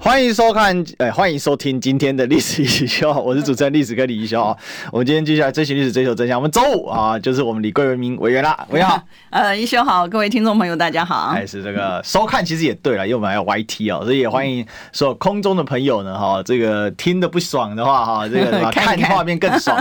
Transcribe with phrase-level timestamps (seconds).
[0.00, 4.56] 欢迎收看，哎，欢迎收听今天的历史一起秀， 我是主持人历史哥李一修啊。
[4.92, 6.38] 我们今天接下来追寻历史，追求真相。
[6.38, 9.02] 我们周五啊，就是我们李贵文明委员啦， 委员好。
[9.30, 11.30] 呃，一修好，各位听众朋友大家好。
[11.30, 19.76] 还是这个收看其实也对了，因为我们还有 YT 哦，所以也欢迎所有空中的朋友呢哈，这个听的不爽的话哈，这个看画面更爽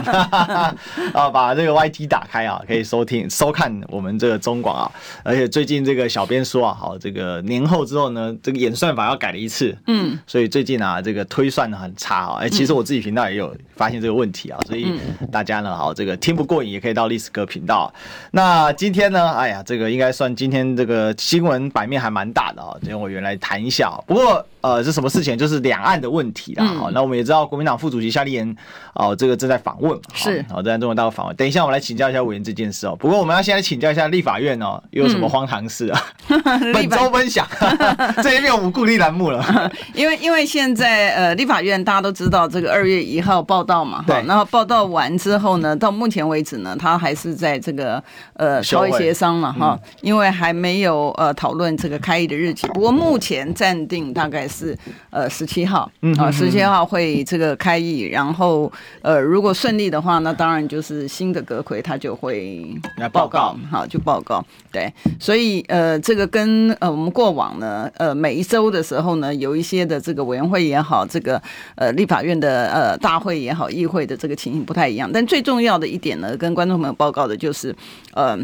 [1.13, 4.91] 啊，把这个 YT 打开啊，可以收听收看我们这个中广啊。
[5.23, 10.06] 而且最近这个小编说啊，好，这个年后之后呢，这个演算法要改了一次，嗯。
[10.25, 12.37] 所以最近啊，这个推算的很差啊。
[12.41, 14.59] 哎，其实我自己频道也有发现这个问题啊。
[14.67, 14.93] 所以
[15.31, 17.93] 大家呢，好，这个听不过瘾也可以到历史哥频道。
[18.31, 22.75] 那今天呢，哎呀，这个应该算今天这个新闻版面还蛮大的啊。
[22.81, 24.45] 因为我原来谈一下，不过。
[24.67, 25.37] 呃，是什么事情？
[25.37, 26.65] 就是两岸的问题啦。
[26.65, 28.55] 好、嗯，那我们也知道，国民党副主席夏立言
[28.93, 31.35] 哦，这个正在访问，是好，正在中国大陆访问。
[31.37, 32.95] 等一下，我们来请教一下委员这件事哦。
[32.99, 36.01] 不过，我们要先来请教一下立法院哦，又有什么荒唐事啊？
[36.27, 36.41] 嗯、
[36.73, 37.47] 本周分享
[38.21, 39.71] 这一面我们固定栏目了。
[39.95, 44.21] 因为因为现在呃，立法院大家都知道这个二月一号报道嘛，对。
[44.27, 52.67] 然后报道完之后呢，到目前为止呢，他还是在这个呃稍微协商了哈、嗯，因为还没有呃讨论这个开议的日期。
[52.67, 54.56] 不过目前暂定大概是。
[54.57, 54.77] 是
[55.11, 62.65] 呃十七号，啊十七号会这个开议，然后呃如果顺利的话，那当然就是新的阁魁他就会
[62.97, 71.39] 来报告，好就报告，对，所以呃这个跟呃我们过往呢呃每一周的时候呢有一些的这个委员会也好，这个
[71.75, 77.75] 呃立法院的呃大会也好，议会的这个情形不太一样，但最重要的一点呢，跟观众朋友报告的就是
[78.13, 78.37] 呃。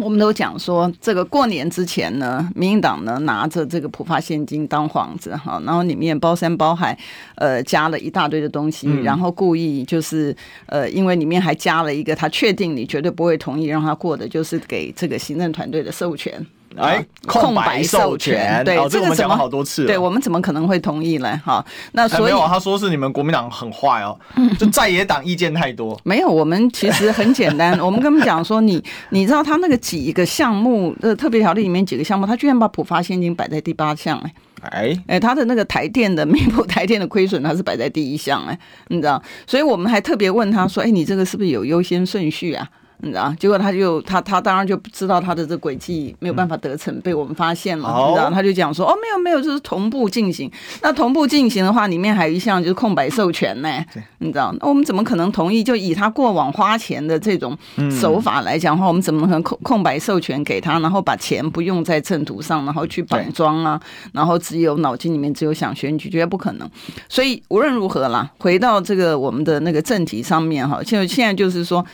[0.00, 6.98] 我们都讲说，这个过年之前呢，民进党呢拿着这个普发现金当幌子哈，然后里面包山包海，
[7.34, 10.34] 呃，加了一大堆的东西，然后故意就是
[10.66, 16.44] 呃，因为里面还加了一个他确定你绝对不会同意让他过的，就是给这个行政团队的授权。
[16.76, 21.40] 哎，空白授权，对，这个我们讲了好多次，对，我们怎么可能会同意呢？
[21.44, 24.18] 哈，那所以、哎、没有，他说是你们国民党很坏哦，
[24.58, 25.98] 就在野党意见太多。
[26.04, 34.34] 没有，我们其实很简单，我们跟他们讲说，你 你知道他那个几个项目，呃，特别条例里面几个项目，他居然把普发现金摆在第八项，哎，
[34.70, 38.58] 哎，哎，他的那个台电的 弥补台电的亏损，他是摆在第一项，哎，
[38.88, 42.68] 你知道，所以我们还特别问他说，哎，你这个是不是有优先顺序啊？
[43.04, 47.88] 你知道，结果他就他他当然就不知道他的这轨迹没有办法得逞，被我们发现了。
[48.08, 50.48] 你知道，他就讲说哦，没有没有，就是同步进行。
[50.82, 53.84] 那同步进行的话，里面还有一项就是空白授权呢。
[54.18, 55.64] 你知道，那我们怎么可能同意？
[55.64, 57.58] 就以他过往花钱的这种
[57.90, 63.80] 手法来讲的话，我们怎么可能空空白授权给他，然后把钱不用在正途上，然后去绑桩啊，
[64.12, 66.70] 然后只有脑筋里面只有想选举，绝对不可能。
[67.08, 71.84] 所以无论如何啦，回到这个我们的那个正题上面哈，就现在就是说。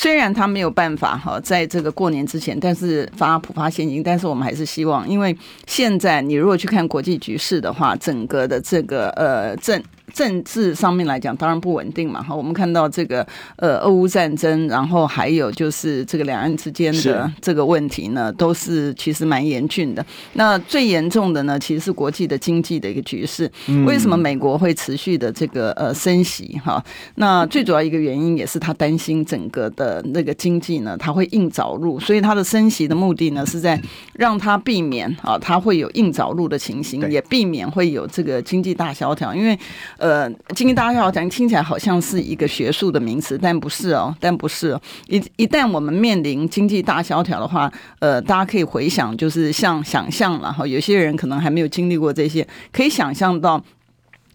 [0.00, 5.36] 虽然他没有办法哈，在这个过年之前，但是发普发现金，但是我们还是希望，因为
[5.66, 9.82] 现在你如果去看国际局势的话，整个的这个呃政。
[10.18, 12.20] 政治上面来讲，当然不稳定嘛。
[12.20, 13.24] 哈，我们看到这个
[13.54, 20.04] 呃，俄乌战争，然后还有就是这个两岸之间的这个问题呢，都是其实蛮严峻的。
[20.32, 23.48] 那最严重的呢，其实是国际的经济的一个局势。
[23.86, 26.60] 为什么美国会持续的这个呃升息？
[26.64, 33.80] 哈，那最主要一个原因也是他担心整个的那个经济呢，他会硬着陆，所以他的升息的目的呢，是在
[34.14, 39.56] 让他避免啊，他会有硬着陆的情形，也避免会有这个经济大萧条，因为。
[39.98, 44.80] 呃，呃经济大萧条听起来好像是一个学术的名词，但不是哦，但不是哦。
[45.08, 53.62] 一一旦我们面临经济大萧条的话，呃，大家可以回想，就是像想象了哈，有些人可能还没有经历过这些，可以想象到。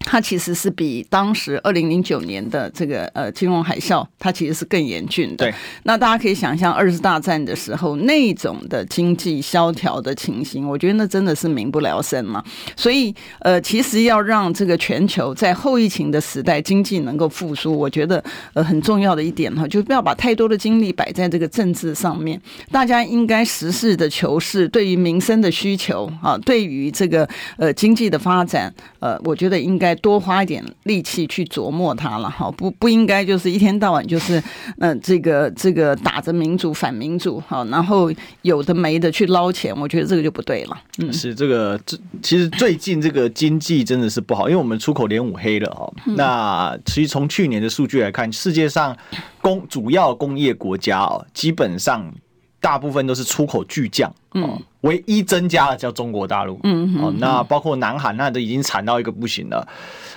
[0.04, 5.46] 它其实是比当时二零零九年的这个呃金融海啸，它其实是更严峻的。
[5.46, 5.54] 对，
[5.84, 12.44] 那大家可以想象二次大战的时候那种的经济萧条的情形，我觉得那真的是民不聊生嘛。
[12.76, 22.40] 所以呃，其实要让这个全球在后疫情的时代经济能够复苏，我觉得呃很重要的一点哈，就不要把太多的精力摆在这个政治上面。
[22.70, 27.26] 大家应该实事的求是，对于民生的需求啊，对于这个
[27.56, 29.93] 呃经济的发展，呃，我觉得应该。
[29.96, 34.38] 多花一点力气去琢磨它了哈，不不应该就是一天到晚就是
[34.78, 38.10] 嗯、呃、这个这个打着民主反民主哈，然后
[38.42, 40.82] 有的没的去捞钱，我觉得这个就不对了。
[40.98, 45.92] 嗯，是这个这其实最近这个经济真的是不好，因为我们出口连五黑了哈。
[46.16, 48.96] 那其实从去年的数据来看，世界上
[49.40, 52.12] 工主要工业国家哦，基本上
[52.60, 54.12] 大部分都是出口巨降。
[54.34, 54.60] 嗯。
[54.84, 56.58] 唯一增加的叫中国大陆。
[56.62, 59.66] 嗯，哦，那包括南韩，那都已经惨到一个不行了。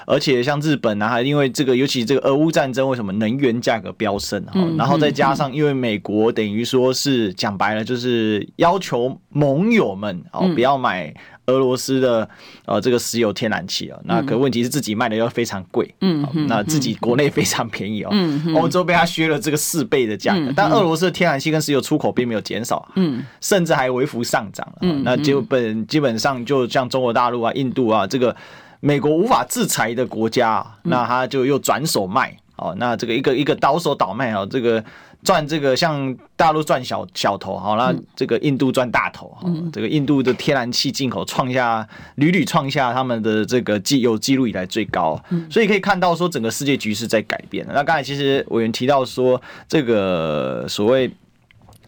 [0.06, 4.42] 而且像日本啊，还因为这个，尤其这个俄乌战争，为什么能源价格飙升？
[4.46, 11.14] 哈，然后再加上因为美国等于说是讲白了，就是要求盟友们哦不要买
[11.48, 12.30] 俄罗斯的
[12.64, 14.00] 呃这个石油天然气啊。
[14.06, 18.12] 那可问题是自己卖的又非常贵，嗯，那自己国内非常便宜哦，
[18.56, 28.36] 欧洲被他削了这个四倍的价格，但俄罗斯的天然气跟石油出口并没有减少，嗯，甚至还微幅上涨，嗯，那基本基本上就像中国大陆啊、印度啊这个。
[28.80, 32.76] 美国无法制裁的国家，那他就又转手卖哦。
[32.78, 34.82] 那这个一个一个倒手倒卖哦，这个
[35.24, 39.36] 赚这个像大陆赚小小头，好，那这个印度赚大头。
[39.74, 45.20] 这个印度的天然气进口创下屡屡创下他们的这个记有记录以来最高，
[45.50, 47.66] 所以可以看到说整个世界局势在改变。
[47.68, 51.12] 那刚才其实委员提到说这个所谓。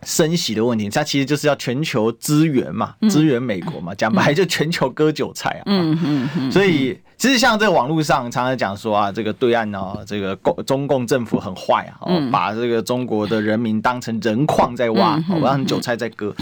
[0.04, 5.64] 升息的问题，它其实就是要全球支援嘛，支援美国嘛，讲白就全球割韭菜啊。
[5.66, 6.52] 嗯嗯嗯。
[6.52, 16.34] 所以，其实像这个网络上常常讲说啊，这个对岸哦，这个共中共政府很坏啊，把这个中国的人民当成人矿在挖，我让韭菜在割。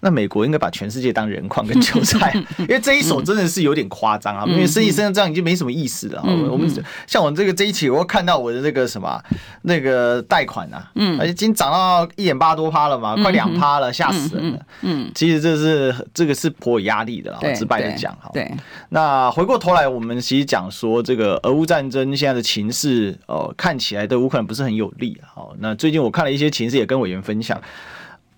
[0.00, 4.44] 那美国应该把全世界当人矿跟韭菜， 因为这一手真的是有点夸张啊！
[4.46, 6.22] 因为生意生成这样已经没什么意思了。
[6.50, 6.68] 我们
[7.06, 9.22] 像我这个这一期，我看到我的那个什么
[9.62, 14.58] 那个贷款啊，嗯，已经涨到一点八多趴了嘛，快两趴了，吓死人了。
[14.82, 18.30] 嗯，其实这是这个是颇有压力的，直白的讲哈。
[18.32, 18.50] 对，
[18.88, 25.20] 那回过头来，我们其实讲说这个俄乌战争现在的情势，哦，看起来对乌克兰不是很有利。
[25.34, 27.60] 好，那最近我看了一些情势，也跟委员分享。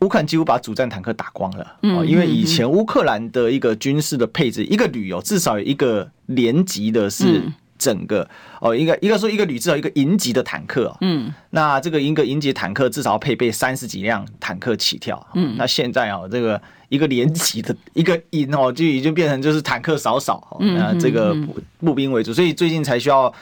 [0.02, 7.42] 乌克兰几乎把主战坦克打光了，因为以前乌克兰的一个军事的配置，一个旅有至少有一个连级的是
[7.78, 8.28] 整个
[8.60, 21.32] 哦，一个一个说一个旅至少一个营级的坦克，嗯，那这个一个营级坦克至少要配备三十几辆坦克起跳，嗯，那现在啊，这个一个连级的 一个营哦，就已经变成就是坦克少少，那这个
[21.78, 23.32] 步兵为主，所以最近才需要。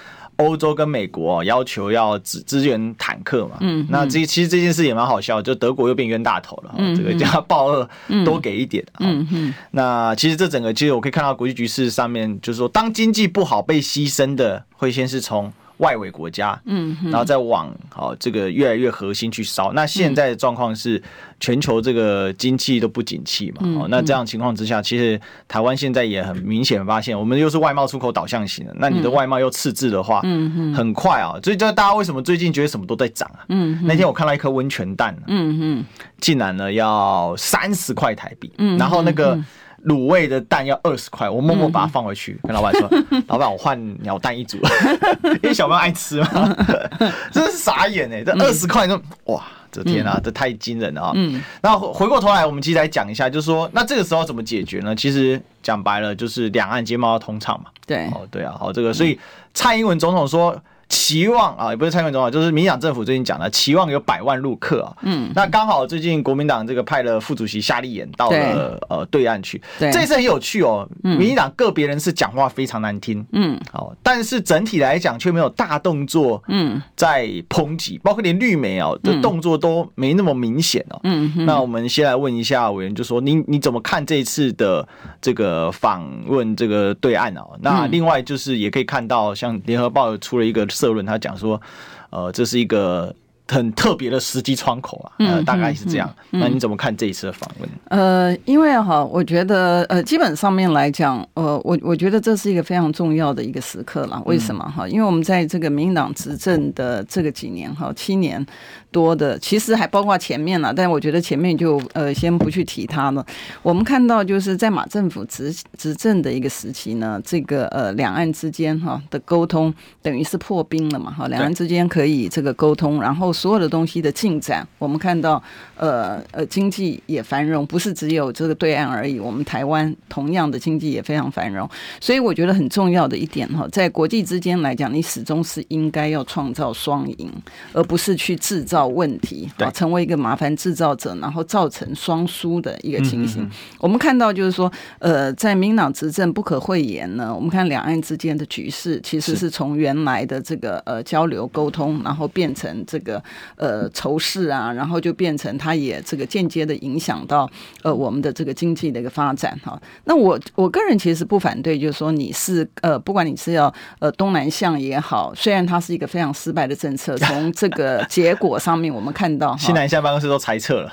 [0.41, 7.89] 欧洲跟美国要求要支支援坦克嘛，嗯，那这其实这件事也蛮好笑，就德国又变冤大头了，嗯，这个叫报二
[8.25, 15.53] 多给一点，嗯嗯，那其实这整个其实我可以看到国际局势上面，就是说当经济不好被牺牲的，会先是从。
[15.81, 19.73] 外围国家，嗯，然后再往好这个越来越核心去烧。
[19.73, 21.03] 那现在的状况是
[21.41, 33.45] 全球这个经济都不景气嘛，哦，那这样情况之下，其实台湾现在也很明显发现，我们又是外贸出口导向型的，那你的外贸又赤字的话，嗯嗯，很快啊，所以这大家为什么最近觉得什么都在涨啊？
[33.49, 35.85] 嗯，那天我看到一颗温泉蛋，嗯嗯，
[36.21, 39.39] 竟然呢要三十块台币，嗯，然后那个。
[39.87, 42.89] 卤味的蛋要二十块，我默默把它放回去，跟老板说
[43.29, 44.59] ：“老板，我换鸟蛋一组，
[45.43, 46.57] 因为小朋友爱吃嘛。
[47.33, 48.23] ”真是傻眼哎！
[48.23, 49.43] 这二十块，说哇，
[49.73, 51.13] 这天啊，这太惊人了啊！
[51.15, 54.95] 嗯，那回过头来，我们其实来讲一下，就是说，那这个时候怎么解决呢？
[54.95, 57.71] 其实讲白了，就是两岸经贸要通畅嘛。
[57.87, 59.19] 对，哦，对啊，好，这个，所以
[59.55, 60.61] 蔡英文总统说。
[60.91, 64.97] 期望啊，也不是蔡英文总统，就是民进党政府最近讲的，期望有百万入客啊。
[65.03, 70.87] 嗯，那刚好最近国民党这个派了副主席夏立言到了呃对岸去，对，这次很有趣哦。
[71.03, 80.99] 民进党个别人是讲话非常难听，嗯，好，但是整体来讲却没有大动作，嗯，在抨击，包括连绿媒哦的动作都没那么明显哦。
[81.05, 84.87] 嗯，那我们先来问一下委员，就说你你怎么看这一次的
[85.23, 87.57] 这个访问这个对岸哦？
[87.61, 90.67] 那另外就是也可以看到，像联合报出了一个。
[90.81, 91.61] 社论他讲说，
[92.09, 93.15] 呃，这是一个
[93.51, 96.09] 很特别的时机窗口啊，呃，大概是这样。
[96.31, 97.69] 那你怎么看这一次的访问？
[97.89, 104.23] 呃，因为哈，我觉得呃，基本上面来讲，呃，我我觉得这是一个非常重要的一个时刻了。
[104.25, 104.87] 为什么哈？
[104.89, 108.47] 因为我们在这个民进党执政的这个几年哈，七年。
[108.93, 113.25] 多的其实还包括前面了，但我觉得前面就呃先不去提它了。
[113.63, 125.43] 我们看到就是在马政府执执政的一个时期呢，这个呃两岸之间哈的沟通等于是破冰了嘛哈，两岸之间可以这个沟通，然后所有的东西的进展，我们看到
[125.77, 131.67] 呃呃经济也繁荣，不是只有这个对岸而已，我们台湾同样的经济也非常繁荣，
[132.03, 137.33] 所以我觉得很重要的一点哈，在国际之间来讲，你始终是应该要创造双赢，
[137.73, 138.91] 而不是去制造。
[138.91, 143.49] 问题啊，成为一个麻烦制造者，然后造成双输的一个情形。
[143.79, 153.23] 我们看到就是说，呃，在民党执政不可讳言呢，我们看两岸之间的局势，其实是从原来的这个呃交流沟通，然后变成这个
[153.57, 157.49] 呃仇视啊，然后就变成它也这个间接的影响到
[157.83, 159.81] 呃我们的这个经济的一个发展哈。
[160.05, 168.81] 那我我个人其实不反对，就是说你是呃不管你是要呃东南向也好，虽然它是一个非常失败的政策，从这个结果上。
[168.81, 170.91] 面我们看到， 西南向办公室都裁撤了。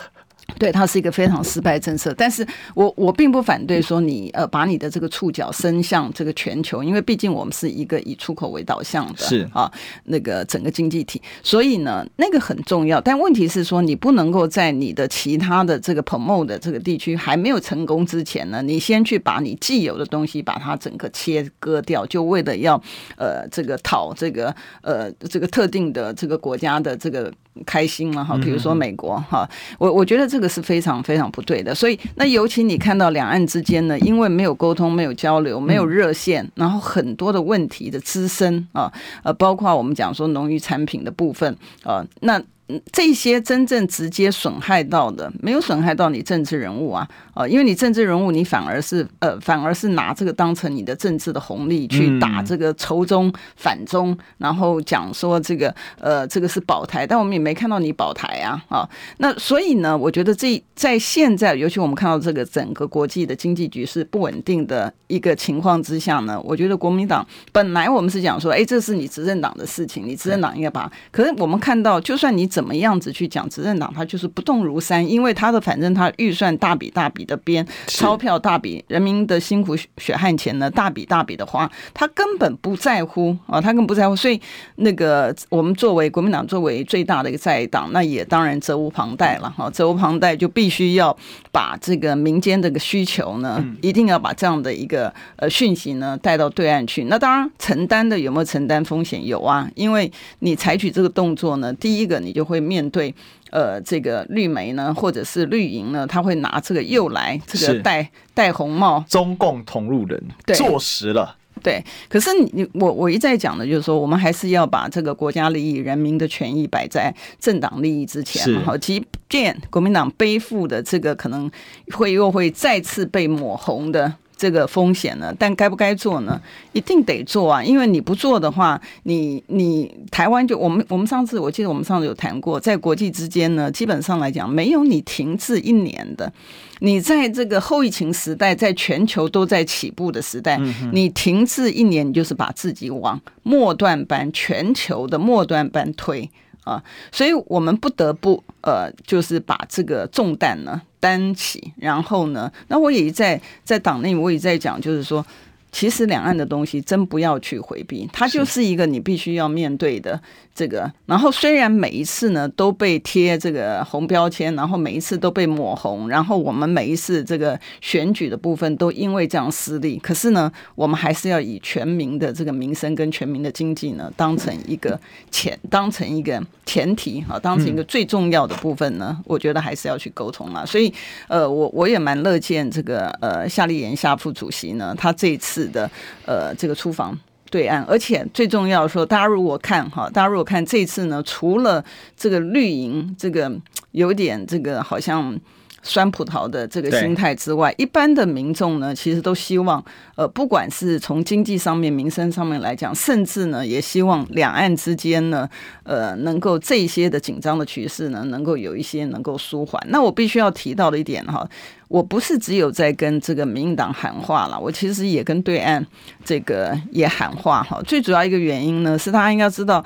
[0.58, 9.72] 对，它是一个非常失败政策，但是我我并不反对说你呃把你的这个触角伸向这个全球，因为毕竟我们是一个以出口为导向的，是啊，
[10.06, 13.00] 那个整个经济体，所以呢那个很重要。
[13.00, 22.82] 但问题是说你不能够在你的其他的这个 promote 的这个地区还没有成功之前呢，你先去把你既有的东西把它整个切割掉，就为了要
[23.18, 27.32] 呃这个讨这个呃这个特定的这个国家的这个。
[27.66, 31.74] 开心了哈，比如说美国哈，我我觉得这个是非常非常不对的。
[31.74, 38.92] 所以那尤其你看到两岸之间呢，因为没有沟通、没有交流、没有热线，然后很多的问题的滋生啊，
[39.24, 42.42] 呃，包括我们讲说农渔产品的部分啊，那。
[42.92, 72.46] 这些真正直接损害到的，没有损害到你政治人物啊，呃，因为你政治人物，你反而是呃，反而是拿这个当成你的政治的红利去打这个仇中反中，然后讲说这个呃，这个是保台，但我们也没看到你保台啊，啊，那所以呢，我觉得这在现在，尤其我们看到这个整个国际的经济局势不稳定的一个情况之下呢，我觉得国民党本来我们是讲说，哎，这是你执政党的事情，你执政党应该把，可是我们看到，就算你。
[72.58, 84.16] 怎么样子去讲执政党，他就是不动如山，因为他的反正他预算大笔大笔的编，钞票大笔，人民的辛苦血汗钱呢大笔大笔的花，他根本不在乎啊，他根本不在乎。
[84.16, 84.42] 所以
[84.78, 91.16] 那个我们作为国民党作为最大的一个在党，那也当然责无旁贷了哈，责无旁贷就必须要
[91.52, 97.04] 把这个民间这个需求呢，一定要把这样的一个呃讯息呢带到对岸去。
[97.04, 99.24] 那当然承担的有没有承担风险？
[99.28, 102.47] 有啊，因为你采取这个动作呢，第一个你就。
[102.48, 103.14] 会面对
[103.52, 110.24] 呃这个绿媒呢，或者是绿营呢，他会拿这个又来这个戴戴红帽，中共同路人，
[110.56, 111.36] 坐实了。
[111.64, 118.62] 对，可是你我我一再讲的就是说，我们还是要把这个国家利益、人民的权益摆在政党利益之前。
[118.62, 121.50] 好，即便国民党背负的这个可能
[121.94, 124.14] 会又会再次被抹红的。
[124.38, 126.40] 这个风险呢，但该不该做呢？
[126.72, 127.64] 一定得做啊！
[127.64, 136.32] 因为你不做的话，你你台湾就我们我们上次我记得我们上次有谈过，在国际之间呢，基本上来讲，没有你停滞一年的。
[136.80, 140.62] 你在这个后疫情时代，在全球都在起步的时代，
[140.94, 146.30] 你停滞一年，你就是把自己往末端班、全球的末端班推。
[146.68, 155.26] 啊，所以我们不得不呃，就是把这个重担呢担起，然后呢，那我也在在党内我也在讲，就是说。
[155.72, 160.20] 其实两岸的东西真不要去回避，它就是一个你必须要面对的
[160.56, 160.92] 这个。
[161.06, 180.66] 然后虽然每一次呢都被贴这个红标签，然后每一次都被抹红，然后我们每一次这个选举的部分都因为这样失利，可是呢，我们还是要以全民的这个民生跟全民的经济呢当成一个前当成一个前提啊，当成一个最重要的部分呢，我觉得还是要去沟通嘛。
[180.66, 180.92] 所以
[181.28, 185.57] 呃，我我也蛮乐见这个呃夏立言夏副主席呢，他这一次。
[185.66, 185.90] 的
[186.26, 187.18] 呃，这个厨房
[187.50, 191.84] 对岸，而且最重要说，大家如果看哈，大家如果看这次呢，除了
[192.16, 193.52] 这个绿营这个
[193.92, 195.40] 有点这个好像。
[195.84, 199.84] 酸葡萄的这个心态之外，一般的民众呢，其实都希望，
[200.16, 205.48] 呃，不管是从经济上面、民生上面来讲，甚至呢，也希望两岸之间呢，
[205.84, 209.82] 呃，能够这些的紧张的局势呢，能够有一些能够舒缓。
[209.90, 211.48] 那我必须要提到的一点哈，
[211.88, 215.86] 我不是只有在跟这个民进党喊话了，我其实也跟对岸
[216.26, 217.82] 这个也喊话哈。
[217.84, 219.84] 最主要一个原因呢，是大家应该知道。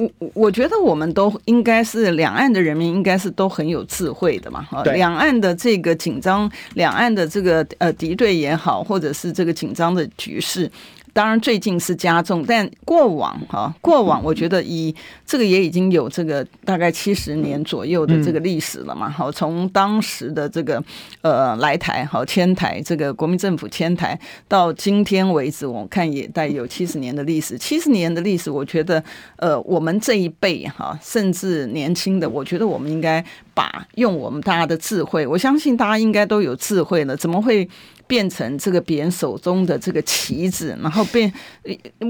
[0.00, 4.62] 我我觉得我们都应该是两岸的人民，应该是都很有智慧的嘛。
[4.62, 10.70] 哈，两岸的这个紧张，两岸的这个呃敌对也好，或者是这个紧张的局势。
[11.12, 14.94] 当然最近是加重，但过往哈，过往我觉得以
[15.26, 19.10] 这个也已经有这个大概七十年左右的这个历史了嘛。
[19.10, 20.80] 好，从当时的这个
[21.22, 24.16] 呃来台好迁台，这个国民政府迁台
[24.46, 27.58] 到今天为止，我看也带有七十年的历史。
[27.58, 29.02] 七十年的历史，我觉得
[29.38, 37.68] 呃我们这一辈哈，甚至年轻的，我觉得我们应该把用我们大家的智慧，我相信大家应该都有智慧了，怎么会？
[38.06, 41.32] 变成这个别人手中的这个棋子，然后变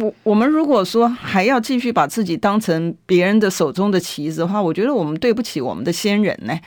[0.01, 6.59] 我我们如果说还要继续把自己当成别人的手中的棋子的话，我觉得我们对不起我们的先人呢。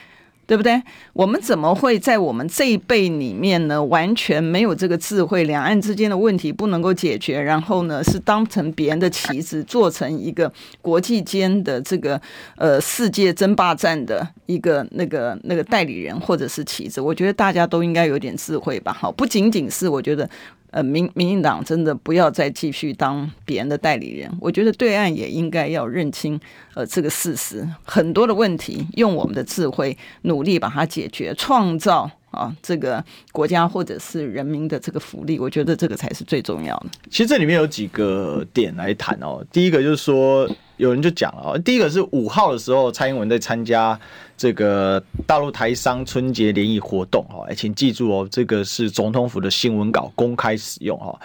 [0.45, 0.81] 对不对？
[1.13, 3.83] 我们怎么会在我们这一辈里面呢？
[3.83, 12.19] 完全没有这个智慧，两岸之间的问题不能够解决，然后呢，是当成别人的棋子，做成一个国际间的这个
[12.57, 16.99] 呃世界争霸战的一个那个那个代理人或者是棋子。
[16.99, 18.91] 我觉得大家都应该有点智慧吧。
[18.91, 20.29] 好，不仅仅是我觉得。
[20.73, 24.29] 呃，民民进党真的不要再继续当别人的代理人。
[24.41, 26.39] 我觉得对岸也应该要认清
[26.73, 35.37] 呃这个事实，很多的问题用我们的智慧努力把它解决，创造啊这个国家或者是人民的这个福利。
[35.37, 36.87] 我觉得这个才是最重要的。
[37.11, 39.45] 其实这里面有几个点来谈哦。
[39.51, 40.49] 第一个就是说，
[40.83, 43.99] 有人就讲了，第一个是五号的时候，蔡英文在参加。
[44.35, 51.17] 这个大陆台商春节联谊活动哈，哎，请记住哦，这个是总统府的新闻稿公开使用哈。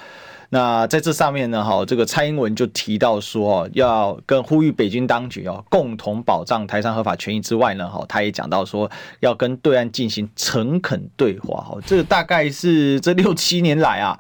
[0.51, 8.89] 那在这上面呢，哈，这个蔡英文就提到说，要跟呼吁北京当局哦，共同保障台商合法权益之外呢，哈，他也讲到说，
[9.21, 11.79] 要跟对岸进行诚恳对话哈。
[11.85, 14.17] 这个大概是这六七年来啊，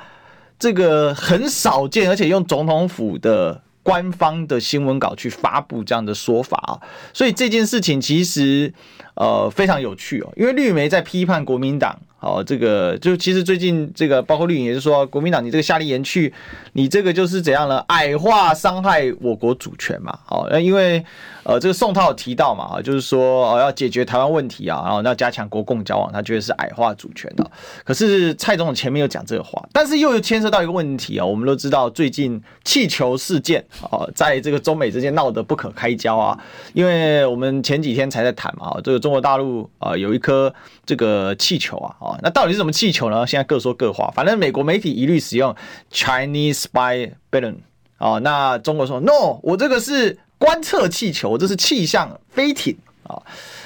[0.58, 3.62] 这个很少见，而且用总统府的。
[3.88, 6.76] 官方的新闻稿去发布这样的说法啊，
[7.14, 8.70] 所以这件事情其实
[9.14, 11.98] 呃非常有趣哦，因为绿媒在批判国民党。
[12.20, 16.34] 好，这个就其实最近这个包括绿营也是说，国民党你这个夏立言去，
[16.72, 17.78] 你这个就是怎样呢？
[17.88, 20.18] 矮化伤害我国主权嘛。
[20.24, 21.04] 好，那因为
[21.44, 27.48] 呃这个宋涛有提到嘛，就是说哦要解决台湾问题啊，然后要加强国共交往，他觉得是矮化主权的。
[27.84, 36.36] 可是蔡总统前面有讲这个话，但是又牵涉到一个问题啊，我们都知道最近气球事件啊，在这个中美之间闹得不可开交啊，
[36.72, 40.52] 因为我们前几天才在谈嘛，这个中国大陆啊有一颗
[40.88, 42.18] 这个气球啊。
[42.22, 43.26] 那到底是什么气球呢？
[43.26, 45.54] 现在各说各话，反正美国媒体一律使用
[45.92, 47.56] Chinese spy balloon
[47.98, 53.20] 啊，那中国说 No，我这个是观测气球，这是气象飞艇啊。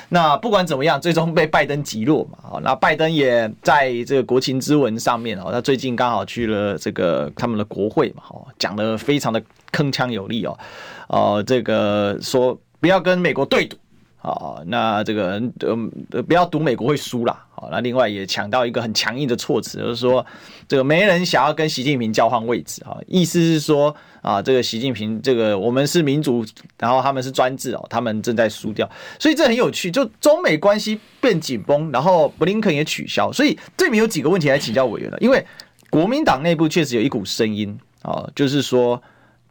[0.08, 2.56] 那不管怎么样，最终被拜登击落嘛。
[2.56, 10.58] 啊，那拜登也在这个国情咨文上面哦，他最近刚好去了这个他们的国会嘛，哦，讲得非常的铿锵有力哦，
[11.06, 13.76] 哦，这个说不要跟美国对赌。
[14.24, 15.42] 好，那这个
[16.12, 17.44] 呃不要赌美国会输啦。
[17.50, 20.24] 好，那另外也抢到一个很强硬的措辞，就是说
[20.68, 22.96] 这个没人想要跟习近平交换位置啊。
[23.08, 26.46] 意思是说啊，这个习近平这个我们是民主，
[26.78, 28.88] 然后他们是专制哦，他们正在输掉。
[29.18, 33.32] 所以这很有趣，就中美关系变紧绷，然后布林肯也取消。
[33.32, 35.44] 所以这里面有几个问题来请教委员了，因为
[35.90, 39.02] 国民党内部确实有一股声音啊，就是说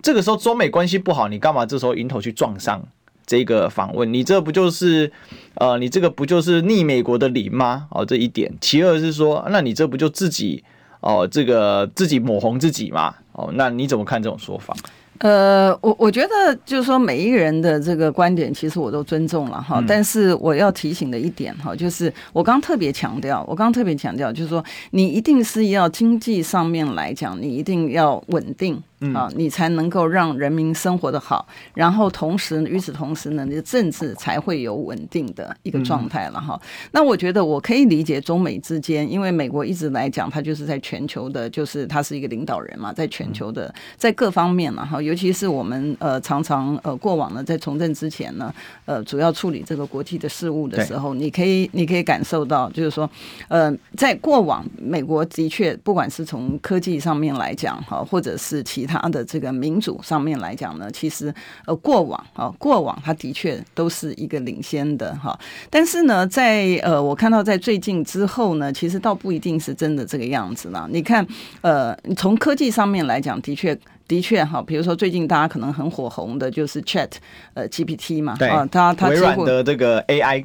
[0.01, 2.81] 这个时候中美关系不好，你干嘛这时候迎头去撞上？
[3.25, 5.11] 这个访问，你这不就是，
[5.55, 7.87] 呃，你这个不就是逆美国的礼吗？
[7.91, 8.51] 哦，这一点。
[8.59, 10.63] 其二是说，那你这不就自己，
[10.99, 13.13] 哦，这个自己抹红自己吗？
[13.33, 14.75] 哦，那你怎么看这种说法？
[15.19, 19.79] 呃，我我觉得就是说，每一个人的这个观点，其实我都尊重了哈。
[19.79, 28.81] 嗯、但是我要提醒的一点哈，就是我刚特别强调，我刚特别强调，就是说，你一定是要经济上面来讲，你一定要稳定。
[29.15, 36.59] 啊，你才能够让人民生活得好，然后同时与此同时呢，你的政治才会有稳定的一个状态了哈。
[36.91, 48.53] 那我觉得我可以理解中美之间，因为美国一直来讲，它就是在全球的，就是它是一个领导人嘛，在全球的在各方面嘛哈，尤其是我们呃常常呃过往呢，在从政之前呢，
[48.85, 53.09] 呃主要处理这个国际的事务的时候，你可以你可以感受到，就是说
[53.47, 58.90] 呃在过往美国的确不管是从科技上面来讲哈，或者是其他。
[58.99, 61.33] 他的这个民主上面来讲呢，其实
[61.65, 65.37] 呃过往啊过往他的确都是一个领先的哈，
[65.69, 70.87] 但是呢，在呃我看到在最近之后呢，其实倒不一定是真的这个样子了。
[70.91, 71.25] 你看
[71.61, 73.77] 呃从科技上面来讲，的确
[74.07, 77.11] 的确哈，比如说最近大家可能很火红的就是 Chat
[77.53, 80.43] 呃 GPT 嘛，啊，他他微软的这个 AI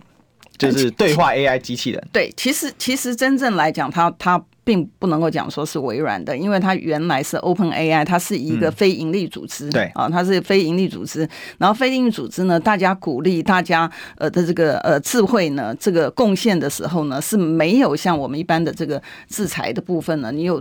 [0.56, 2.08] 就是对话 AI 机器人。
[2.12, 4.42] 对，其实其实真正来讲，他他。
[4.66, 11.20] 并不能够讲说是微软的，因为它原来是 Open AI，它是一个非盈利组织，嗯、对啊，它是非盈利组织。
[11.58, 20.60] 然后非盈利组织呢，大家鼓励大家呃的这个呃智慧呢，这个贡献的时候呢，是没有像我们一般的这个制裁的部分呢，你有。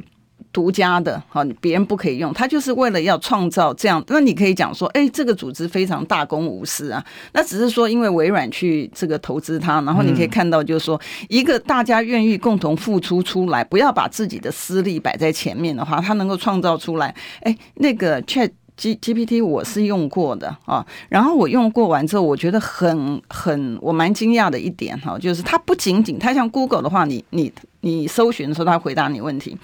[0.56, 4.02] 独家的，好，别人不可以用，他就是为了要创造这样。
[4.08, 7.06] 那你可以讲说，哎，这个组织非常大公无私啊。
[7.34, 17.14] 那只是说，因为微软去这个投资它，然后你可以看到，就是说，一个大家愿意共同付出出来，不要把自己的私利摆在前面的话，它能够创造出来。
[17.42, 29.58] 哎，那个 Chat G GPT 我是用过的啊，然后我用过完之后，我觉得很很，我蛮惊讶的一点哈，就是它不仅仅它像 Google 的话，你你你搜寻的时候，它回答你问题。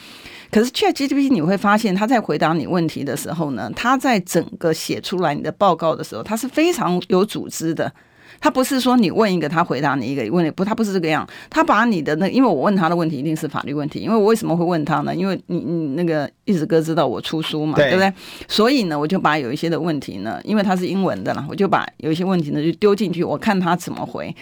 [0.52, 7.92] 可是 ChatGPT 你会发现，他在回答你问题的时候呢，他在整个写出来你的报告的时候，他是非常有组织的。
[8.40, 11.28] 他不是说你问一个，他回答你一个问题，不，他不是这个样。
[11.48, 15.16] 他把你的那，因为我问他的问题一定是法律问题，因为我为什么会问他呢？
[15.16, 18.12] 因为你你那个一直哥知道我出书嘛，对，对不对？
[18.48, 24.36] 所以呢，我就把有一些的问题呢，因为他是英文的啦，我就把有一些问题呢就丢进去，我看他怎么回。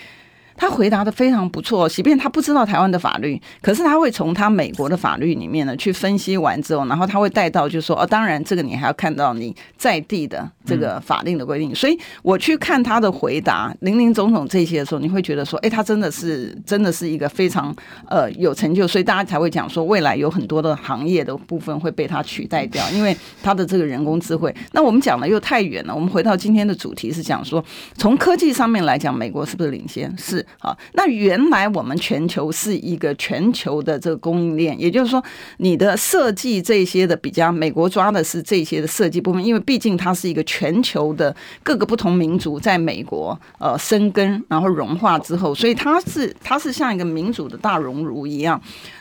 [0.59, 11.73] 他回答的非常不错，即便他不知道台湾的法律，可是他会从他美国的法律里面呢去分析完之后，然后他会带到就说哦，当然这个你还要看到你在地的这个法令的规定。
[11.73, 17.73] 所以我去看他的回答，林林总总这些的时候，你会觉得说，哎，他真的是真的是一个非常
[18.09, 24.53] 呃有成就，所以大家才会讲说，未来有很多的行业的部分会被他取代掉，因为他的这个人工智慧。
[24.73, 27.63] 那我们讲的又太远了，我们回到今天的主题是讲说，
[27.95, 30.13] 从科技上面来讲，美国是不是领先？
[30.17, 30.45] 是。
[30.57, 35.23] 好，那原来我们全球是一个全球的这个供应链，也就是说，
[35.57, 48.59] 你的设计这些的比较，美国抓的是这些的设计部分，因为毕竟它是一个全球的各个不同民族在美国呃生根，然后融化之后，所以它是它是像一个民主的大熔炉一样。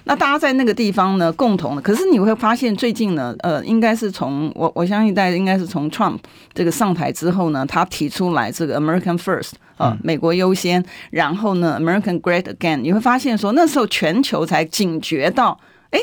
[0.08, 6.18] 那大家在那个地方呢，共同的，可是你会发现最近呢，呃，应该是从我我相信大家应该是从 Trump
[6.54, 9.52] 这个上台之后呢，他提出来这个 American First。
[9.76, 16.00] 啊，美国优先，然后呢，American Great Again，你会发现说那时候全球才警觉到，哎，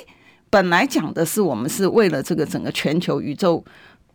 [0.49, 3.65] 本来讲的是我们是为了这个整个全球宇宙。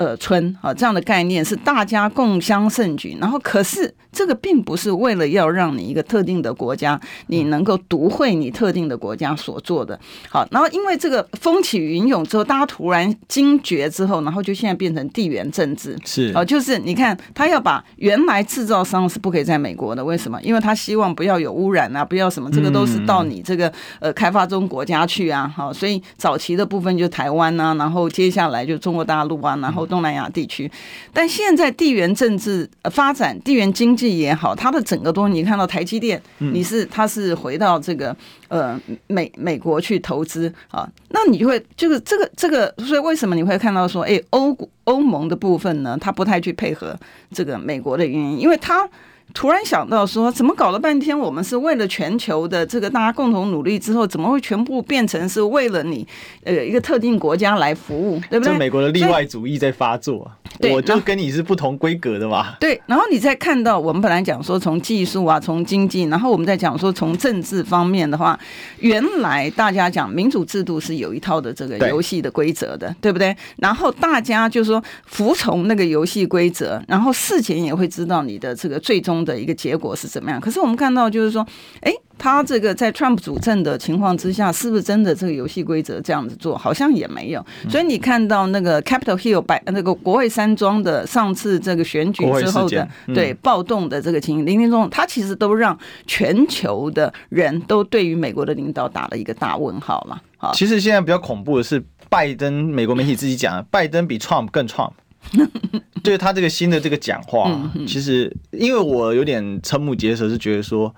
[0.01, 3.19] 呃，村啊，这样的概念是大家共襄盛举。
[3.21, 10.01] 然后，可是这个并不是为了要让你一个特定的国家，你能够独会你特定的国家所做的。
[10.31, 15.95] 好，然后因为这个风起云涌之后，大家突然惊觉之后，然后就现在变成地缘政治。
[16.07, 20.41] 是哦，就是你看，他要把原来制造商是不可以在美国的，为什么？
[20.41, 25.47] 因为他希望不要有污染啊，不要什么，这个都是到你这个呃开发中国家去啊。
[25.55, 29.90] 好，所以早期的部分就台湾啊，然后接下来就中国大陆啊，然后。
[29.91, 30.71] 东南亚地区，
[31.13, 38.17] 但现在地缘政治发展、地缘经济也好，它的整个东西，你看到台积电，你是它是回到这个
[38.49, 46.97] 呃美美国去投资啊，那你就会就是这个这个，所以为什么你会看到说，哎，欧欧盟的部分呢，它不太去配合
[47.33, 48.89] 这个美国的原因，因为它。
[49.33, 56.07] 突然想到说，怎么搞了半天，我们是为了全球的这个大家共同努力之后，怎么会全部变成是为了你
[56.45, 58.53] 呃一个特定国家来服务，对不对？
[58.53, 60.31] 这美国的例外主义在发作，
[60.73, 62.57] 我就跟你是不同规格的嘛。
[62.59, 68.39] 对，然后你再看到我们本来讲说从技术啊，从经济，然后我们再讲说从政治方面的话，
[68.81, 73.37] 原来大家讲民主制度是有一套的这个游戏的规则的，对，对不对？
[73.59, 79.20] 然后大家就说服从那个游戏规则，然后事前也会知道你的这个最终。
[79.25, 80.41] 的一个结果是怎么样？
[80.41, 81.47] 可是我们看到就是说，
[81.81, 86.57] 哎，他这个在 Trump 主政的情况之下，是不是真的这个游戏规则这样子做？
[86.57, 87.45] 好像也没有。
[87.69, 100.23] 所以你看到那个 Capitol Hill 白那个国会山庄的上次这个选举之后的对暴动的这个情形，林林总总，他其实都让全球的人都对于美国的领导打了一个大问号了。
[100.37, 104.93] 好，其实现在比较恐怖的是，拜登美国媒体自己讲，拜登比 Trump 更 Trump。
[106.03, 110.93] 对他这个新的这个讲话，其实因为我有点瞠目结舌，是觉得说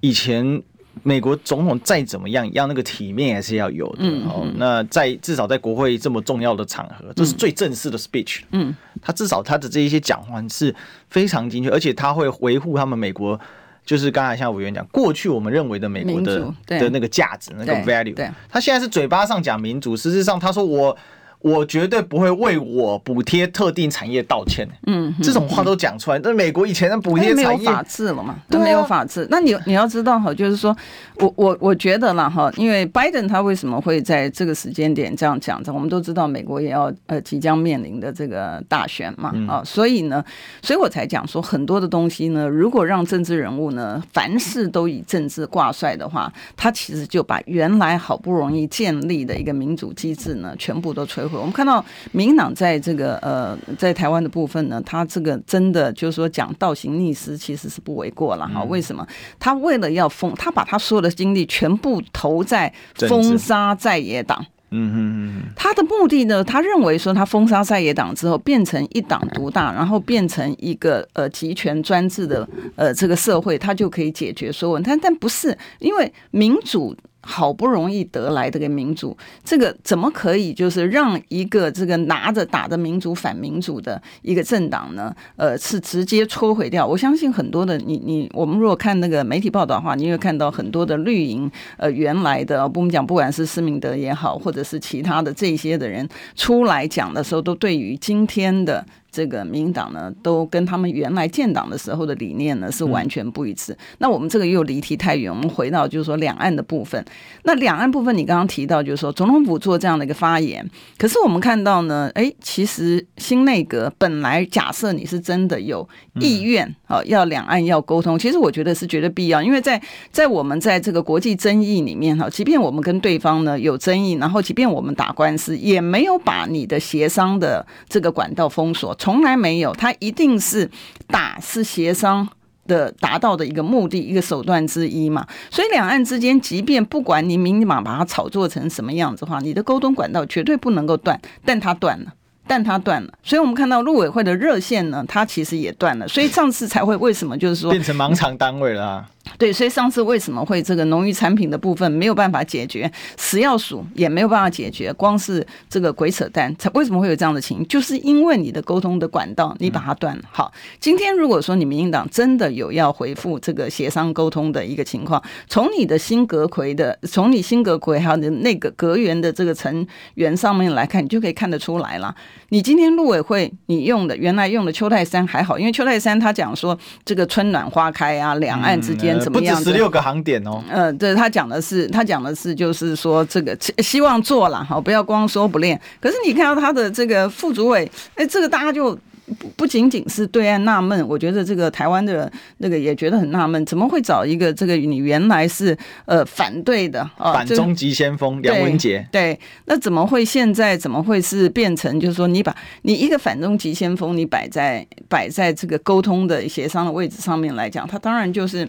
[0.00, 0.60] 以前
[1.04, 4.04] 美国总统再怎么样，要那个体面还是要有的。
[4.28, 8.40] 哦，那在至少在国会这么重要的场合，这是最正式的 speech。
[8.50, 10.74] 嗯，他至少他的这一些讲话是
[11.08, 13.40] 非常精确，而且他会维护他们美国，
[13.86, 18.32] 就是刚才像委员讲，过去我们认为的美国的的那个价值，那个 value。
[18.50, 20.98] 他现在是嘴巴上讲民主，实质上他说我。
[21.40, 24.66] 我绝对不会为我补贴特定产业道歉。
[24.86, 26.18] 嗯，这种话都讲出来。
[26.22, 28.34] 那美国以前的补贴产业没有法治了嘛？
[28.48, 29.26] 都没有法治。
[29.30, 30.74] 那你你要知道哈，就是说
[31.16, 35.62] 我我我觉得啦哈，因为拜登他为什么会在这个时间点这样讲？
[35.66, 40.24] 我们都知道美国也要呃即将面临的这个大选嘛啊，所以呢，
[40.62, 51.38] 所以我才讲说很多的东西呢，如果让政治人物呢凡事都以政治挂帅的话，他其实就把原来好不容易建立的一个民主机制呢，全部都摧毁。
[51.38, 58.62] 我们看到民党在这个呃，在台湾的部分呢，他这个真的就是说讲倒行逆施，其实是不为过了哈。
[58.64, 59.06] 为什么？
[59.38, 64.44] 他为了要封，他把他所有的精力全部投在封杀在野党。
[64.70, 74.88] 嗯嗯嗯，他的目的呢，他认为说他封杀在野党之后，变成一党独大，然后变成一个呃集权专制的呃这个社会，他就可以解决所有问题。
[74.90, 76.94] 但但不是，因为民主。
[77.30, 79.14] 好不容易得来的个民主，
[79.44, 85.14] 这个怎么可以就是让一个这个拿着打着民主反民主的一个政党呢？
[85.36, 86.86] 呃，是直接摧毁掉。
[86.86, 98.82] 我相信很多的你你我们如果看那个媒体报道的话，你会看到很多的绿营呃原来的，我们讲不管是施明德也好，或者是其他的这些的人出来讲的时候，都对于今天的。
[99.18, 103.72] 这个民进党呢，都跟他们原来建党的时候的理念呢是完全不一致。
[103.72, 107.04] 嗯、那我们这个又离题太远，我们回到就是说两岸的部分。
[107.42, 110.64] 那两岸部分，你刚刚提到就是说总统府做这样的一个发言，
[110.96, 115.88] 可是我们看到呢，哎，其实新内阁本来假设你是真的有
[116.20, 130.70] 意愿啊，要两岸要沟通，其实我觉得是绝对必要，因为在在我们在这个国际争议里面哈，即便我们跟对方呢有争议，然后即便我们打官司，也没有把你的协商的这个管道封锁，从来没有，它一定是
[131.06, 132.28] 打是协商
[132.66, 135.26] 的达到的一个目的，一个手段之一嘛。
[135.48, 142.12] 所以两岸之间，即便不管你明码把它炒作成什么样子的话，你的沟通管道绝对不能够断，但它断了。
[142.46, 149.06] 但它断了，所以我们看到陆委会的热线呢，它其实也断了，所以上次才会为什么就是说变成盲肠单位了。
[149.36, 157.68] 对，所以上次为什么会这个农渔产品的部分没有办法解决，食药署也没有办法解决，光是这个鬼扯淡，才为什么会有这样的情形？
[157.68, 160.22] 就是因为你的沟通的管道你把它断了。
[160.30, 172.14] 好，今天如果说你民进党真的有要回复这个协商沟通的一个情况，从你的新阁揆的，从你新阁揆还有你那个阁员的这个成员上面来看，你就可以看得出来了。
[172.50, 179.17] 你今天陆委会你用的原来用的邱泰山还好，因为邱泰山他讲说这个春暖花开啊，两岸之间。
[179.20, 179.56] 怎么样？
[179.56, 180.62] 不止十六个航点哦。
[180.68, 185.80] 嗯，对他讲的是，他讲的是，就是说这个希望做了哈，不要光说不练。
[186.00, 188.98] 可是你看到他的这个副主委，哎，这个大家就
[189.38, 195.76] 不不仅仅是对岸纳闷，我觉得这个台湾的那个也觉得很纳闷，怎么会找一个这个你原来是
[196.06, 197.32] 呃反对的啊？
[197.32, 199.06] 反中极先锋梁文杰。
[199.12, 208.66] 对，那怎么会现在怎么会是变成就是说你把你一个反中极先锋你摆在摆在这个沟通的协商的位置上面来讲，他当然就是。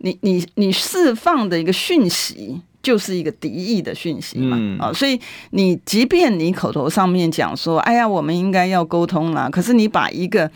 [0.00, 10.50] 你你你释放的一个讯息就是一个敌意的讯息嘛，啊、嗯，所以你即便你口头上面讲说，哎呀，我们应该要沟通啦，可是你把一个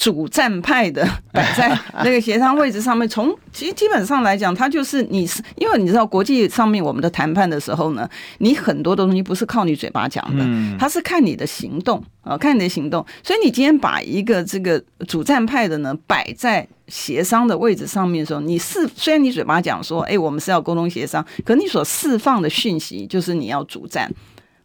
[0.00, 8.08] 主战派的摆在那个协商位置上面，从 其实基本上来讲，它就是你是因为你知道国际上面我们的谈判的时候呢，
[8.38, 10.42] 你很多的东西不是靠你嘴巴讲的，
[10.78, 16.66] 它是看你的行动啊，看你的行动，所以你今天把一个这个主战派的呢摆在。
[16.90, 24.12] 协商的位置上面的时候，你是虽然你嘴巴讲说，哎，我们是要沟通协商，可你所释放的讯息就是你要主战。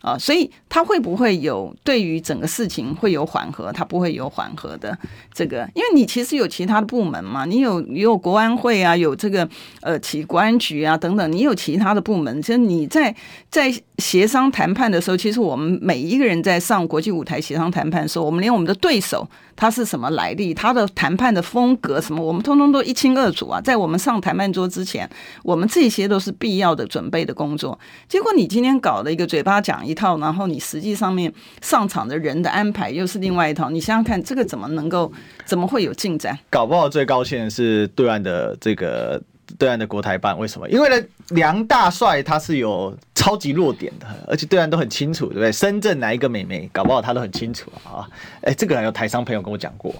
[0.01, 3.71] 啊，所以他会不会有对于整个事情会有缓和？
[3.71, 4.95] 他不会有缓和的
[5.33, 9.49] 这个，因为你其实有其他的部门嘛，你有你有国安会啊，有这个
[9.81, 12.39] 呃其国安局啊等等，你有其他的部门。
[12.39, 13.15] 其实你在
[13.49, 23.59] 在协商谈判的时候，其实我们每一个人在上国际舞台协商谈判的时候，我们连我们的对手他是什么来历，他的谈判的风格什么，我们通通都一清二楚啊。
[23.59, 25.09] 在我们上谈判桌之前，
[25.41, 27.79] 我们这些都是必要的准备的工作。
[28.07, 29.94] 结果你今天搞了一个嘴巴讲一。
[29.95, 35.11] 套，然后你实际上面上场的人的安排又是另外一套，你想想看，这个怎么能够，
[35.45, 36.37] 怎么会有进展？
[36.51, 39.19] 搞不好最高兴的是对岸的这个
[39.57, 40.69] 对岸的国台办，为什么？
[40.69, 45.51] 因为呢，梁大帅他是有超级弱点的，而且对岸都很清楚，对不对？
[45.51, 48.05] 深圳哪一个美眉，搞不好他都很清楚啊！
[48.41, 49.95] 哎，这个还有台商朋友跟我讲过。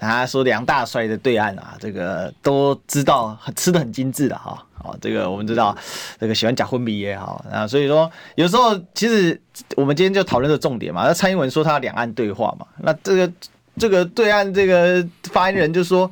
[0.00, 5.76] 他说梁大帅的对岸啊，这个都知道吃的很精致的哈，哦，这个我们知道，
[6.18, 9.40] 这个喜欢假昏迷也好啊，所以说有时候其实
[9.76, 13.32] 我们今天就讨论的重点嘛，那蔡英文说他两岸对话嘛，那这个
[13.76, 16.10] 这个对岸这个发言人就说，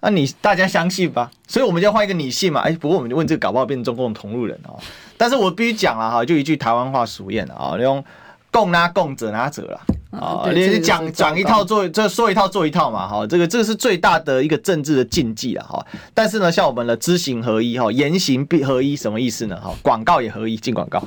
[0.00, 4.78] 那你大家相信吧，所以我们就要换一个你信嘛，哎，不过我们就问这个搞不好变成中共同路人哦，
[5.16, 8.04] 但是我必须讲了哈，就一句台湾话俗谚啊，用
[8.50, 9.80] 共拉共者拿者了。
[10.12, 15.84] 啊，你讲讲一套做，这说一套做一套嘛，哈，这个这个是最大的一个政治的禁忌了，哈。
[16.12, 19.58] 但是呢，像我们的知行合一，哈，言行必合一，什么意思呢？
[19.58, 21.02] 哈，广告也合一，进广告。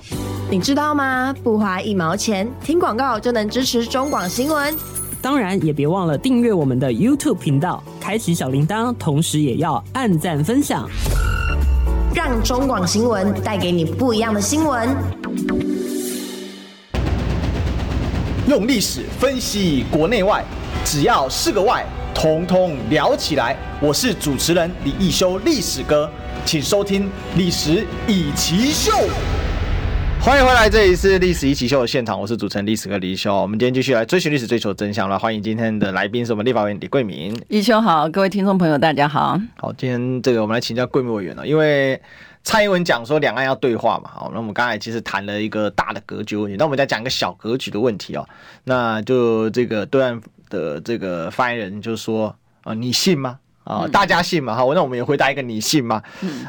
[0.49, 1.33] 你知道吗？
[1.43, 4.75] 不花一毛钱，听广告就能支持中广新闻。
[5.21, 10.89] 当然，也别忘了订阅我们的 YouTube 频道，开启小铃铛，同时也要按赞分享，
[12.15, 14.89] 让中广新闻带给你不一样的新闻。
[18.47, 20.45] 用历史分析国内外，
[20.83, 23.57] 只要是个“外”，统统聊起来。
[23.81, 26.07] 我是主持人李易修，历史哥，
[26.45, 27.05] 请收听
[27.35, 28.91] 《历史以奇秀》。
[30.21, 33.35] 欢迎回来，这里是《历史易起秀》的现场，我是主持人历史哥李一修。
[33.35, 35.17] 我们今天继续来追寻历史，追求真相了。
[35.17, 37.35] 欢迎今天的来宾是我们立法委员李贵敏。
[37.47, 39.41] 易修好，各位听众朋友大家好。
[39.57, 41.99] 好，今天这个我们来请教贵敏委员了，因为。
[42.45, 48.25] 蔡英文讲说两岸要对话嘛，好，那我们刚才其实谈了一个大的格局问题，那我们再讲一个小格局的问题哦。
[48.63, 53.39] 那就这个对岸的这个发言人就说啊，你信吗？
[53.63, 54.53] 啊，大家信吗？
[54.53, 56.03] 好，那我们也回答一个你信吗？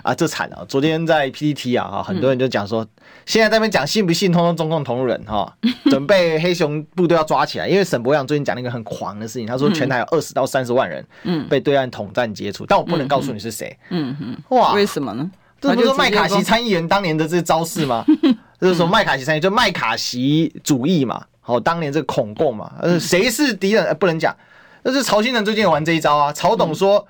[0.05, 0.67] 啊，这惨了！
[0.69, 2.87] 昨天在 PPT 啊，很多人就讲说，
[3.25, 5.51] 现在在那边讲信不信，通通中共同路人哈，
[5.89, 15.31] 准备黑熊部队要抓起来，因为沈伯洋最近讲了一个很狂的事情，他说全台有二十到三十万人，嗯，被对岸统战接触，但我不能告诉你是谁，嗯嗯，哇，为什么呢？
[15.61, 18.05] 这不是麦卡锡参议员当年的这招式吗？
[18.61, 23.97] 就是说麦卡锡参议员就麦卡锡主义嘛，好，当年这个恐共嘛，呃，谁是敌人？
[23.99, 24.35] 不能讲。
[24.83, 27.07] 但是曹兴诚最近玩这一招啊，曹董说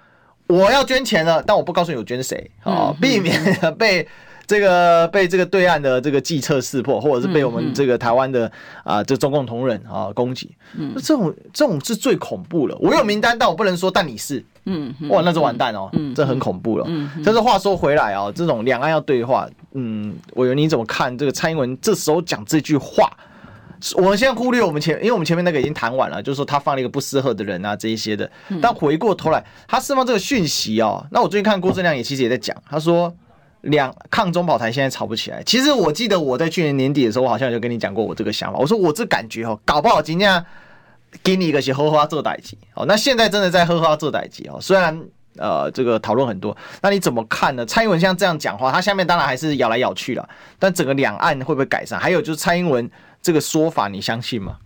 [0.46, 3.40] 我要捐钱了，但我不告诉你我捐谁啊，避免
[3.78, 4.08] 被
[4.46, 8.50] 这个被这个对岸的这个计策识破，或者是被我们这个台湾的
[8.84, 10.54] 啊这中共同仁啊攻击。
[10.76, 12.76] 嗯，这种这种是最恐怖了。
[12.80, 16.84] 我有名单，但我不能说，但你是，嗯，哇，那就完蛋哦，这很恐怖了。
[16.88, 23.10] 嗯，但是话说回来啊，这种两岸要对话，嗯，我有你怎么看这个蔡英文这时候讲这句话？
[23.96, 28.28] 我们先忽略我们前，因为我们前面那个已经谈完了，就是说他放了一个不适合的人啊，这一些的。
[28.62, 31.06] 但回过头来，他释放这个讯息哦。
[31.10, 33.14] 那我最近看郭正亮也其实也在讲，他说
[33.66, 35.42] 两抗中保台现在吵不起来。
[35.44, 38.58] 其实我记得我在去年年底的时候，我好像就跟你讲过我这个想法。
[38.58, 40.44] 我说我这感觉哦，搞不好今天
[41.22, 42.84] 给你一个些呵呵做代志哦。
[42.86, 44.58] 那现在真的在呵呵做代志哦。
[44.60, 45.00] 虽然
[45.36, 47.64] 呃这个讨论很多，那你怎么看呢？
[47.64, 50.28] 蔡英文像这样讲话，他下面当然还是咬来咬去了。
[50.58, 51.98] 但整个两岸会不会改善？
[51.98, 52.90] 还有就是蔡英文。
[53.22, 54.56] 这个说法你相信吗？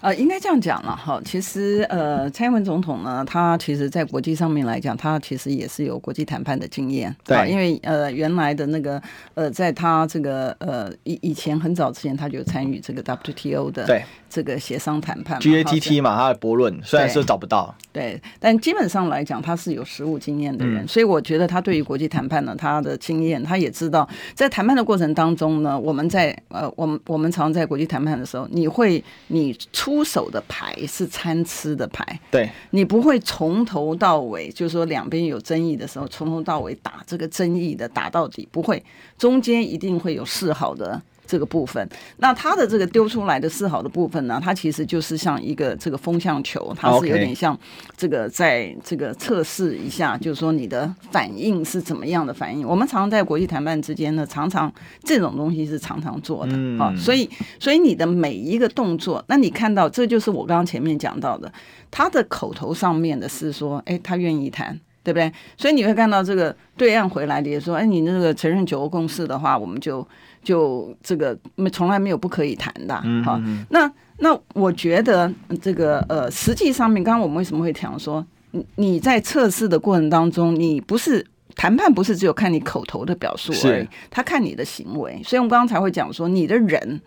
[0.00, 1.20] 呃，应该这样讲了哈。
[1.24, 7.14] 其实呃，蔡英文总统呢，他其实在国际上面来讲，他其实也是有国际谈判的经验。
[7.24, 9.00] 对，因为呃，原来的那个
[9.34, 17.74] 呃，在他这个呃以以前很早之前，他就参与这个 WTO 的对这个协商谈判 GATT 嘛，他的博论虽然是找不到。
[17.92, 38.82] 对，但基本上来讲，他是有实务经验的人，嗯、所以我觉得他对于国际谈判呢，他的经验，他也知道，在谈判的过程当中呢，我们在呃，我们我们常在国际谈判的时候，你会你出手的牌是参差的牌，对，你不会从头到尾，就是说两边有争议的时候，从头到尾打这个争议的打到底，不会，
[39.18, 41.00] 中间一定会有示好的。
[41.30, 47.56] 这个部分，那它的这个丢出来的示好的部分呢，它其实就是像一个这个风向球，它是有点像
[47.96, 52.66] 这个在这个测试一下，就是说你的反应是怎么样的反应。
[52.66, 54.72] 我们常常在国际谈判之间呢，常常
[55.04, 61.52] 这种东西是常常做的啊，所以所以你的每一个动作，那你看到这就是我刚刚前面讲到的，
[61.92, 64.80] 他的口头上面的是说，哎，他愿意谈。
[65.02, 65.32] 对不对？
[65.56, 70.06] 所以你会看到这个对岸回来的也说，哎，你那个承认九欧共识的话，我们就
[70.42, 72.94] 就这个没从来没有不可以谈的。
[73.24, 85.20] 好、嗯嗯，那那我觉得这个呃，实际上面，刚刚我们为什么会讲说，你你在测试的过程当中，你不是谈判，不是只有看你口头的表述而已，他看你的行为。
[85.24, 87.00] 所以我们刚刚才会讲说，你的人。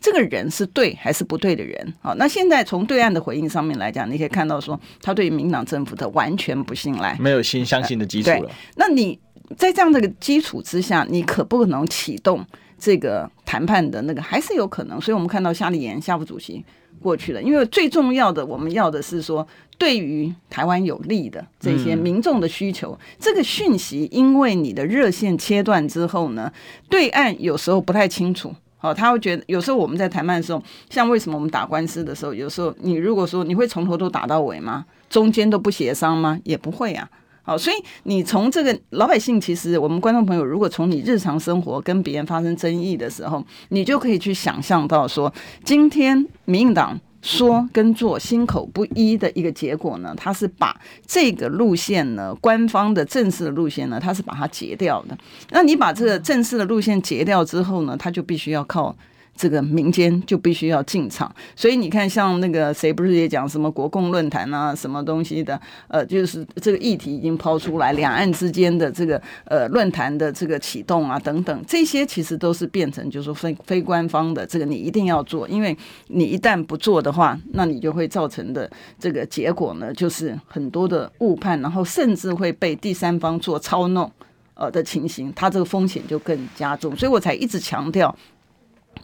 [0.00, 1.94] 这个人是对还是不对的人？
[2.00, 8.42] 好，那现在从对岸的回应上面来讲，你可以看到说，他对民党政府的完全不信赖，没有信相信的基础了。
[8.42, 9.18] 对，那你
[9.56, 12.44] 在这样的个基础之下，你可不可能启动
[12.78, 14.20] 这个谈判的那个？
[14.20, 15.00] 还是有可能。
[15.00, 16.64] 所以我们看到夏立言夏副主席
[17.00, 19.46] 过去了，因为最重要的，我们要的是说，
[19.78, 26.52] 对于台湾有利的这些民众的需求，这个讯息，因为你的热线切断之后呢，
[26.88, 28.54] 对岸有时候不太清楚。
[28.80, 34.84] 好，他会觉得有时候我们在谈判的时候，像为什么我们打官司的时候，有时候你如果说你会从头都打到尾吗？
[35.10, 36.38] 中间都不协商吗？
[36.44, 37.08] 也不会啊。
[37.48, 45.32] 好，所以你从这个老百姓，其实我们观众朋友，如果从你日常生活跟别人发生争议的时候，你就可以去想象到说，
[45.64, 47.00] 今天民进党。
[47.20, 55.18] 说跟做心口不一的一个结果呢，他是把这个路线呢，官方的正式的路线呢，他是把它截掉的。
[55.50, 58.94] 那你把这个正式的路线截掉之后呢，他就必须要靠。
[59.38, 75.76] 这个民间就必须要进场，所以你看，像那个谁不是也讲什么国共论坛啊，什么东西的，呃，就是这个议题已经抛出来，两岸之间的这个呃论坛的这个启动啊等等，这些其实都是变成就是说非非官方的，这个你一定要做，因为
[76.08, 84.10] 你一旦不做的话，那你就会造成的这个结果呢，就是很多的误判，然后甚至会被第三方做操弄，
[84.54, 88.12] 呃的情形，它这个风险就更加重，所以我才一直强调。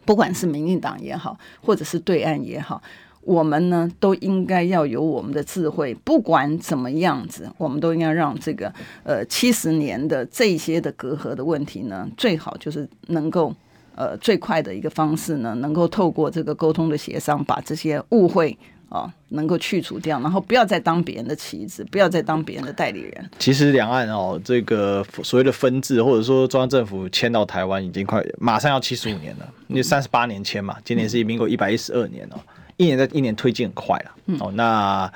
[0.05, 2.83] 不管是民进党也好，或者是对岸也好，
[3.23, 5.95] 我们呢都应该要有我们的智慧。
[6.05, 13.55] 不管怎么样子，我们都应该让这个呃七十年的这些的隔阂的问题呢，最好就是能够
[13.95, 18.57] 呃最快的一个方式呢，能够透过这个沟通的协商，把这些误会。
[18.95, 23.31] 哦，能够去除掉，然后不要再当别人的棋子，不要再当别人的代理人。
[23.41, 32.39] 其实两岸哦，这个所谓的分治，或者说中央政府迁到台湾，已经快马上要七十五年了，因为三十八年迁嘛，今年是民国一百一十二年哦。
[32.77, 34.11] 一年在一年推进很快了。
[34.27, 35.13] 嗯、哦，那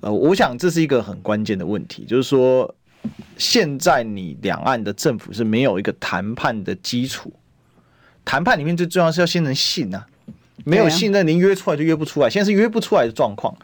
[0.00, 2.72] 呃，我想这是一个很关键的问题，就是说
[3.36, 7.32] 现在你两岸的政府是没有一个谈判的基础，
[8.24, 10.04] 谈判里面最重要是要先能信啊。
[10.64, 12.30] 没有信任，您约出来就约不出来。
[12.30, 13.54] 现在是约不出来的状况。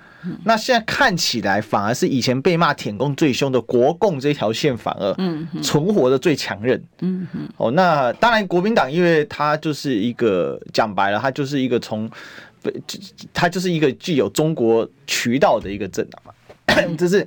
[0.45, 5.15] 那现在看起来，反而是以前被骂舔共最凶的国共这条线，反而
[5.63, 6.83] 存活的最强韧。
[6.99, 7.49] 嗯嗯。
[7.57, 12.11] 哦，那当然，国民党因为它就是一个讲白了，它就是一个从，
[13.33, 16.35] 它就是一个具有中国渠道的一个政党嘛。
[16.99, 17.27] 这是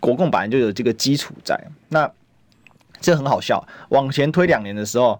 [0.00, 1.58] 国共本来就有这个基础在。
[1.88, 2.10] 那
[3.00, 5.18] 这很好笑，往前推两年的时候。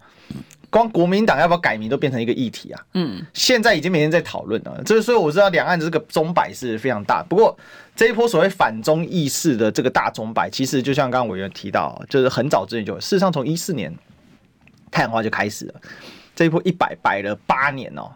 [0.76, 2.84] 光国民党要不要改名都变成一个议题啊！
[2.92, 4.82] 嗯，现在已经每天在讨论了。
[4.84, 7.22] 这所以我知道两岸的这个钟摆是非常大。
[7.22, 7.56] 不过
[7.94, 13.90] 这一波所谓反中意识的这个大钟摆，其实就像刚刚委员提到，就是很早之前就，事实上从一四年
[14.90, 15.74] 太阳花就开始了。
[16.34, 18.12] 这一波一摆摆了八年哦，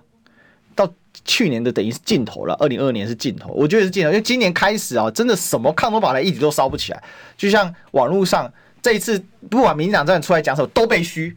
[0.75, 0.87] 到
[1.25, 2.55] 去年的等于是尽头了。
[2.61, 7.03] 二零二二年是尽头，我觉得是尽头，因为今年开始啊，真的什么抗中保台一直都烧不起来。
[7.39, 8.53] 就像网络上
[8.83, 11.35] 这一次，不管民进党这样出来讲什么，都被嘘。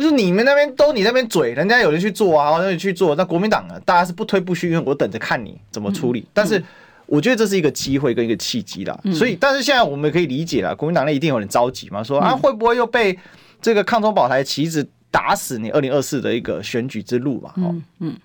[0.00, 3.14] 就是你们那边都你那边嘴，人家有人去做啊，有人去做。
[3.14, 6.26] 那国民党呢，大家是不推不虚，因为我等着看你怎么处理。
[6.32, 6.62] 但是
[7.06, 8.98] 我觉得这是一个机会跟一个契机啦。
[9.12, 13.18] 所以，但是现在我们可以理解了，国民党内一定有人着急嘛，说啊会不会又被
[13.60, 17.52] 这个抗中保台旗子打死你二零二四的一个选举之路嘛？
[17.56, 18.16] 哦嗯，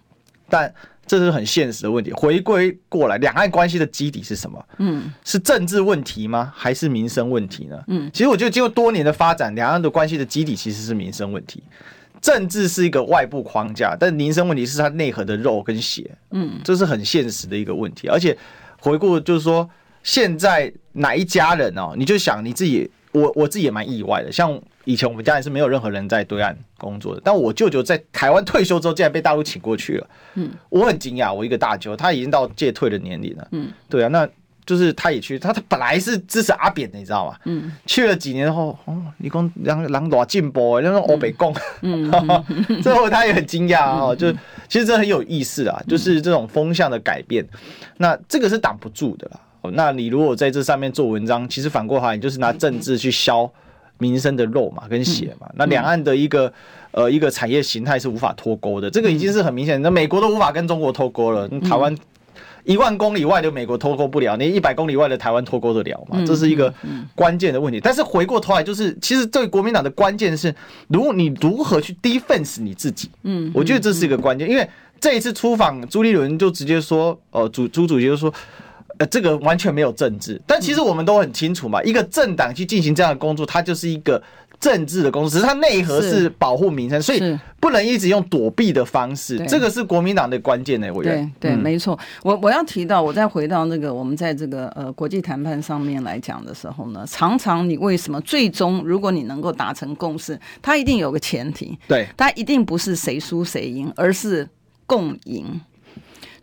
[0.49, 0.73] 但。
[1.07, 2.11] 这是很现实的问题。
[2.13, 4.65] 回归过来，两岸关系的基底是什么？
[4.77, 6.51] 嗯，是政治问题吗？
[6.55, 7.79] 还是民生问题呢？
[7.87, 11.63] 嗯，其实我觉得经过多年的发展，两岸的关系的基底其实是民生问题。
[12.21, 16.09] 政治是一个外部框架，但民生问题是它内核的肉跟血。
[16.31, 18.07] 嗯，这是很现实的一个问题。
[18.07, 18.35] 而且
[18.79, 19.69] 回顾就是说，
[20.01, 21.93] 现在哪一家人哦？
[21.95, 24.59] 你就想你自己，我我自己也蛮意外的，像。
[24.85, 30.07] 以前我们家里是没有任何人在对岸工作的，但我舅舅在台湾退休之后，竟然被大陆请过去了。
[30.35, 33.47] 嗯，我很惊讶，我一个大舅他已经到届退的年龄了。
[33.51, 34.27] 嗯，对啊，那
[34.65, 37.37] 就是他也去，他他本来是支持阿扁的，你知道吗？
[37.45, 42.11] 嗯，去了几年后，哦，你讲让让多进步，那种欧北共，嗯，
[42.81, 44.31] 最后他也很惊讶啊，就
[44.67, 47.43] 其实这很有意思啊，就是这种风向的改变，
[47.97, 49.39] 那这个是挡不住的啦。
[49.73, 53.51] 那你如果在这上面做文章，其实反过来，你就是拿政治去消。
[53.97, 56.51] 民生的肉嘛，跟血嘛，那两岸的一个
[56.91, 59.81] 呃一个产业形态是无法脱钩的，这个已经是很明显。
[59.81, 61.95] 那美国都无法跟中国脱钩了，台湾
[62.65, 66.21] 一万公里外的美国脱钩不了，你一百公里外的台湾脱钩得了嘛？
[66.25, 66.73] 这是一个
[67.15, 67.79] 关键的问题。
[67.79, 70.53] 但是回过头来，就是其实对国民党的关键是，
[70.87, 74.49] 如果你如何去 defense 你自己，嗯，我觉得这是一个关键。
[74.49, 74.67] 因为
[74.99, 78.33] 这一次出访朱立伦就直接说，呃，主朱主席就说。
[78.97, 84.21] 呃，这个完全没有政治，但其实我们都很清楚嘛，一个政党去进行这样的工作，它就是一个
[84.59, 90.89] 政治的工作，只是它内核是保护民生，所以不能一直用躲避的方式，这个是国民党的关键呢。
[90.93, 91.17] 我觉得。
[91.39, 91.97] 对对，没错。
[92.23, 104.47] 我我要提到，我再回到那个我们在这个呃国际谈判上面来讲的时候呢，常常你为什么最终如果你能够达成共识，它一定有个前提，对，它一定不是谁输谁赢，而是
[104.85, 105.59] 共赢。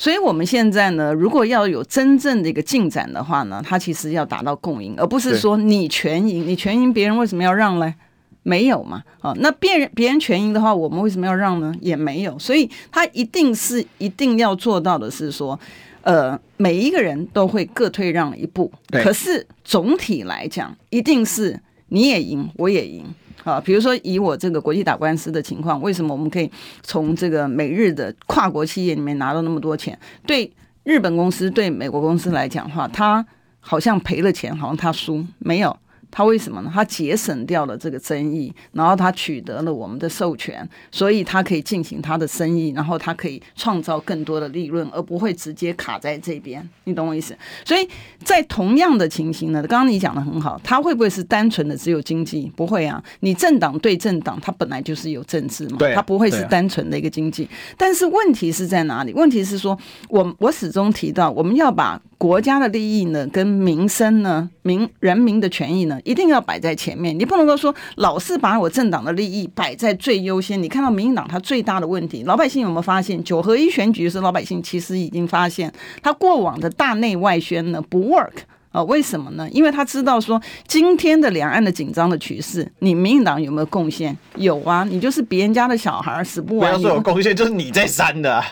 [0.03, 7.95] 所以，我们现在呢，如果要有真正的一个进展的话呢，它其实要达到共赢，而不是说你全赢，你全赢，别人为什么要让嘞？
[8.43, 9.05] 没有嘛？
[9.21, 11.73] 啊，那别人别人全赢的话，我们为什么要让呢？
[11.81, 12.37] 也没有。
[12.37, 15.57] 所以，他一定是一定要做到的是说，
[16.01, 18.73] 呃，每一个人都会各退让一步。
[18.91, 23.05] 可是总体来讲，一定是你也赢，我也赢。
[23.45, 26.51] 啊，比如说以我这个国际打官司的情况，为什么我们可以
[26.83, 29.99] 从这个美日的跨国企业里面拿到那么多钱？
[30.27, 30.53] 对
[30.85, 33.25] 日本公司、对美国公司来讲的话，他
[33.61, 35.77] 好像赔了钱，好像他输没有。
[36.13, 36.71] 他为什么呢？
[36.73, 46.69] 他节省掉了这个争议，然后他取得了我们的授权，所以他可以进行他的生意，然后他可以创造更多的利润，而不会直接卡在这边。
[46.85, 47.35] 你懂我意思？
[47.65, 47.89] 所以
[48.23, 52.53] 在同样的情形呢，刚刚你讲的很好，他会不会是单纯的只有经济？
[52.55, 57.49] 不会啊，你政党对政党，它本来就是有政治嘛，对啊，它不会是单纯的一个经济。
[57.79, 59.15] 但是问题是在哪里？
[59.15, 59.79] 问题是说，
[60.11, 66.01] 我我始终提到，我们要把国家的利益呢，跟民生呢，民人民的权益呢。
[66.05, 70.63] 一定要摆在前面，你不能够说老是把我政党的利益摆在最优先。
[70.63, 73.23] 你看到民进党它最大的问题，老百姓有没有发现？
[73.23, 78.33] 九合一选举的时，老百姓其实已经发现，他过往的大内外宣呢不 work
[78.71, 78.83] 啊？
[78.85, 79.49] 为什么呢？
[79.51, 84.17] 因为他知道说，今天的两岸的紧张的局势，你民进党有没有贡献？
[84.37, 86.71] 有啊，你就是别人家的小孩死不完。
[86.71, 88.43] 不要说有贡献，就是你在煽的。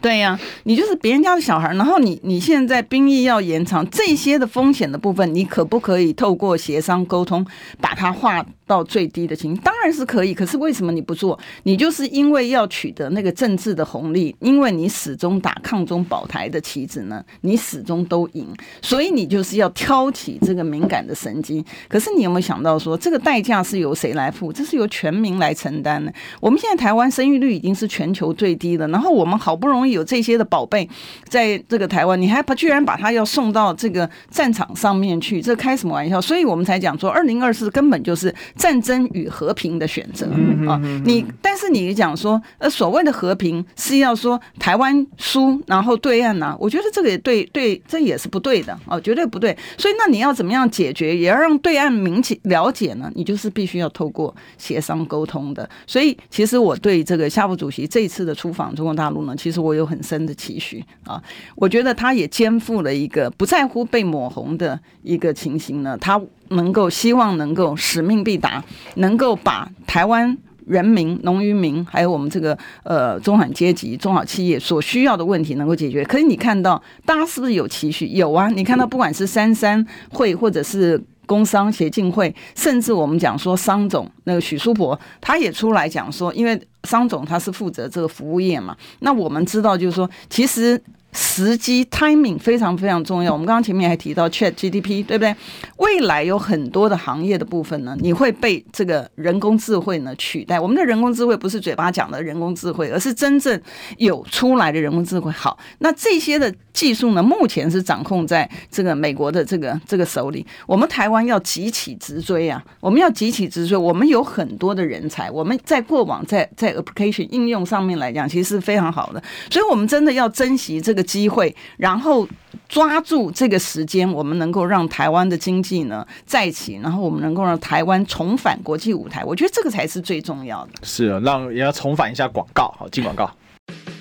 [0.00, 7.44] 对呀、你就是别人家的小孩，然后你你现在兵役要延长，这些的风险的部分，你可不可以透过协商沟通
[7.80, 9.56] 把它划到最低的情？
[9.56, 11.38] 当然是可以，可是为什么你不做？
[11.62, 18.46] 你就是因为要取得那个政治的红利，因为你始终打抗中保台的旗子呢，你始终都赢，
[18.82, 21.64] 所以你就是要挑起这个敏感的神经。
[21.88, 24.52] 可是你有没有想到说，这个代价是由谁来付？
[24.52, 26.12] 这是由全民来承担的。
[26.40, 30.88] 我们现在台湾生育率已经是全球最低的，然后我们好不容易有这些的宝贝
[31.28, 36.20] 在这个台湾，你还把居然把他要送到这个战场上面去，这开什么玩笑？
[36.20, 38.32] 所以我们才讲说，二零二四根本就是。
[38.56, 40.26] 战争与和平的选择
[40.68, 46.56] 啊，你但是你讲说，呃，所谓的和平是要说台湾输，然后对岸呢？
[46.58, 49.56] 我觉得这个也对对，这也是不对的哦，绝对不对。
[49.78, 53.10] 所以那你要怎么样解决，也要让对岸明解了解呢？
[53.14, 55.68] 你就是必须要透过协商沟通的。
[55.86, 61.22] 所以其实我对这个夏副主席这一次的出访中国大陆呢，其实我有很深的期许啊。
[61.56, 66.20] 我觉得他也肩负了一个不在乎被抹红的一个情形呢，他。
[66.50, 68.62] 能够希望能够使命必达，
[68.96, 70.36] 能够把台湾
[70.66, 76.04] 人民、农渔民，还有我们这个呃中产阶级、中小企业所需要的问题能够解决。
[76.04, 78.06] 可是你看到大家是不是有期许？
[78.08, 90.82] 有啊，你看到不管是三三会，或者是工商协进会，甚至我们讲说商总那个许苏婆，他也出来讲说，因为商总他是负责这个服务业嘛，那我们知道就是说，其实。
[91.14, 93.32] 时机 timing 非常非常重要。
[93.32, 95.34] 我们刚刚前面还提到 Chat GDP，对不对？
[95.76, 100.58] 未来有很多的行业的部分呢，你会被这个人工智慧呢取代。
[100.58, 103.58] 我们的人工智慧不是嘴巴讲的人工智慧，而是真正
[103.98, 105.30] 有出来的人工智慧。
[105.30, 110.44] 好，那这些的技术呢，目前是掌控在这个美国的这个这个手里。
[110.66, 112.60] 我们台湾要急起直追啊！
[112.80, 113.78] 我们要急起直追。
[113.78, 119.22] 我们有很多的人才，我们在过往在在 application 应用上面来讲，其实是非常好的。
[119.48, 121.03] 所以，我们真的要珍惜这个。
[121.04, 122.26] 机会，然后
[122.68, 129.22] 抓住这个时间，我们能够让台湾的经济呢再起，然后我们能够让台湾重返国际舞台。
[129.24, 130.72] 我觉得这个才是最重要的。
[130.82, 133.30] 是啊，让也要重返一下广告，好，进广告。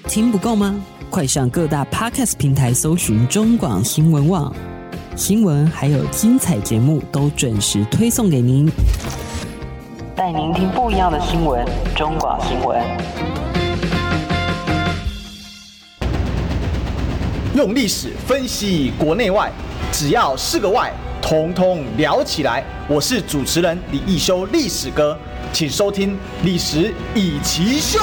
[0.08, 0.82] 听不够吗？
[1.10, 4.51] 快上各大 Podcast 平台搜寻中广新闻网
[5.16, 8.68] 新闻，还有精彩节目都准时推送给您，
[10.16, 11.64] 带您听不一样的新闻。
[11.95, 13.62] 中广新闻。
[17.56, 19.51] 用历史分析国内外，
[19.91, 20.91] 只要是个“外”，
[21.22, 22.64] 统统聊起来。
[22.88, 25.16] 我是主持人李易修，历史哥，
[25.51, 27.99] 请收听《历史易起秀》。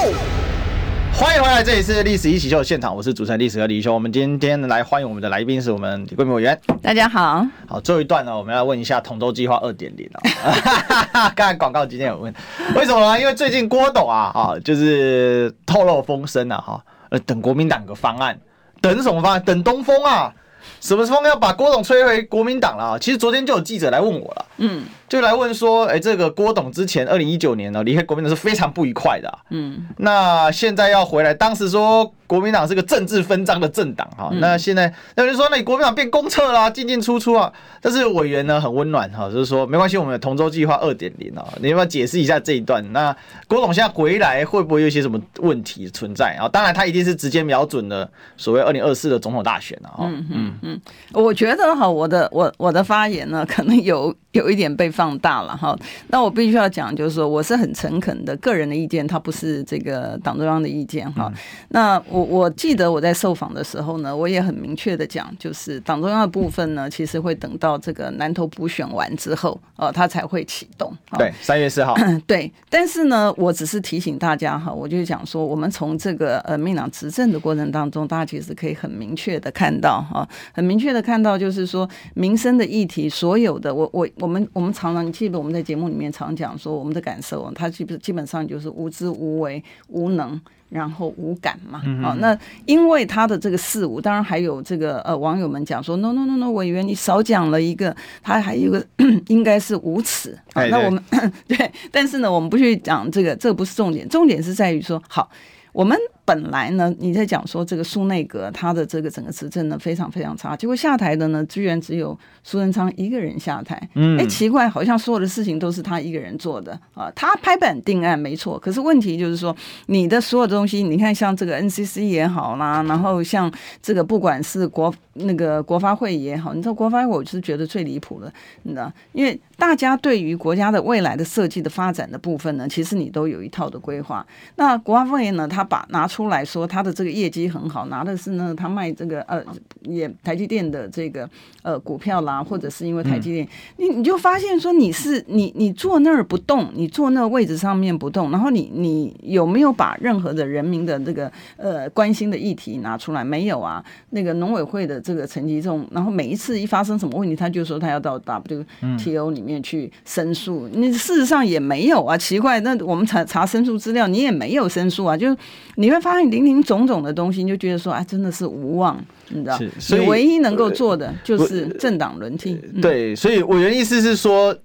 [1.13, 3.93] 欢迎回来，这里是《历史一起秀》的现场，我是主持人历史哥李易修。
[3.93, 6.57] 我们今天来欢迎我们的来宾是我们李贵美委员。
[6.81, 11.29] 大家好，好，最后一段呢，我们要问一下同舟计划二点零啊。
[11.35, 12.33] 刚才广告今天有问，
[12.77, 13.21] 为什么呢？
[13.21, 18.39] 因为最近郭董啊，啊，就是透露风声啊，哈，呃，等国民党个方案。
[18.81, 19.43] 等什么方案？
[19.45, 20.33] 等东风啊！
[20.81, 22.99] 什么风要把郭董吹回国民党了？
[22.99, 32.15] 其实昨天就有记者来问我了，嗯，就来问说，哎，这个郭董之前二零一九年呢离开国民党是非常不愉快的，啊，嗯，那现在要回来，当时说。
[32.31, 37.53] 国民党是个政治分赃的政党哈，那现在有人说，那你国民党变公厕啦，进进出出啊。
[37.81, 42.93] 但是委员呢很温暖哈，就是说没关系，我们有同舟计划二点零啊，你要不要解释一下这一段？
[42.93, 43.13] 那
[43.49, 46.49] 郭董现在回来会不会有一些什么问题存在啊？
[46.49, 49.91] 当然，他一定是直接瞄准了所谓二零二四的总统大选啊。
[49.99, 50.81] 嗯嗯嗯，
[51.13, 55.77] 我觉得哈，我的我我的发言呢，可能有 有一点被放大了哈。
[56.11, 61.33] 那我必须要讲，就是说我是很诚恳的个人的意见，它不是这个党中央的意见哈。
[61.71, 62.21] 那我。
[62.21, 70.95] 我我记得我在受访的时候呢，我也很明确的讲，就是党中央的部分呢，其实会等到这个南投补选完之后，呃，它才会启动。
[71.17, 71.97] 对，三月四号。
[72.29, 90.41] 对，但是呢，我只是提醒大家哈，我就讲说，我们从这个呃民党执政的过程当中，大家其实可以很明确的看到哈，很明确的看到，就是说民生的议题，所有的我我我们我们常常，你记得我们在节目里面常讲说，我们的感受，它基本基本上就是无知无为无能。
[90.71, 97.93] 然后无感嘛，好，那因为他的这个事物，当然还有这个呃网友们讲说，no no no no，委员你少讲了一个，
[98.23, 98.87] 他还有一个
[99.27, 101.03] 应该是无耻，好，那我们
[101.49, 105.29] 对，但是呢，我们不去讲这个，这个不是重点，重点是在于说，好，
[105.73, 105.99] 我们。
[106.31, 113.77] 本来呢，你在讲说这个苏内阁他的这个整个执政呢非常非常差，结果下台的呢居然只有苏贞昌一个人下台。
[113.97, 117.11] 嗯，哎，奇怪，好像所有的事情都是他一个人做的啊。
[117.17, 119.55] 他拍板定案没错，可是问题就是说，
[119.87, 123.53] 你的所有东西，你看像这个 NCC 也好啦，然后像
[123.83, 134.25] 这个不管是国那个国发会也好，你知道国发会我是觉得最离谱的，你知道，因为大家对于国家的未来的设计的发展的部分呢，其实你都有一套的规划。
[134.55, 139.43] 那国发会呢，他把拿出出来说他的这个业绩很好，拿的是呢他卖这个呃
[139.83, 141.29] 也台积电的这个
[141.63, 143.49] 呃股票啦，或者是因为台积电，嗯、
[143.79, 153.25] 你你就发现说你是你你坐那儿不动，你坐那个位置上面不动，然后你你有没有把任何的人民的这个呃关心的议题拿出来？
[153.25, 165.37] 没有啊，那个农委会的这个陈吉仲，然后每一次一发生什么问题，他就说他要到 WTO 里面去申诉，你、嗯、事实上也没有啊，奇怪，那我们查查申诉资料，你也没有申诉啊，就
[165.77, 168.99] 你会发现零零总总的东西，你就觉得说，啊，真的是无望，
[169.29, 169.59] 你知道？
[169.79, 172.55] 所以唯一能够做的就是政党轮替。
[172.81, 174.57] 对，所以委员意思是说，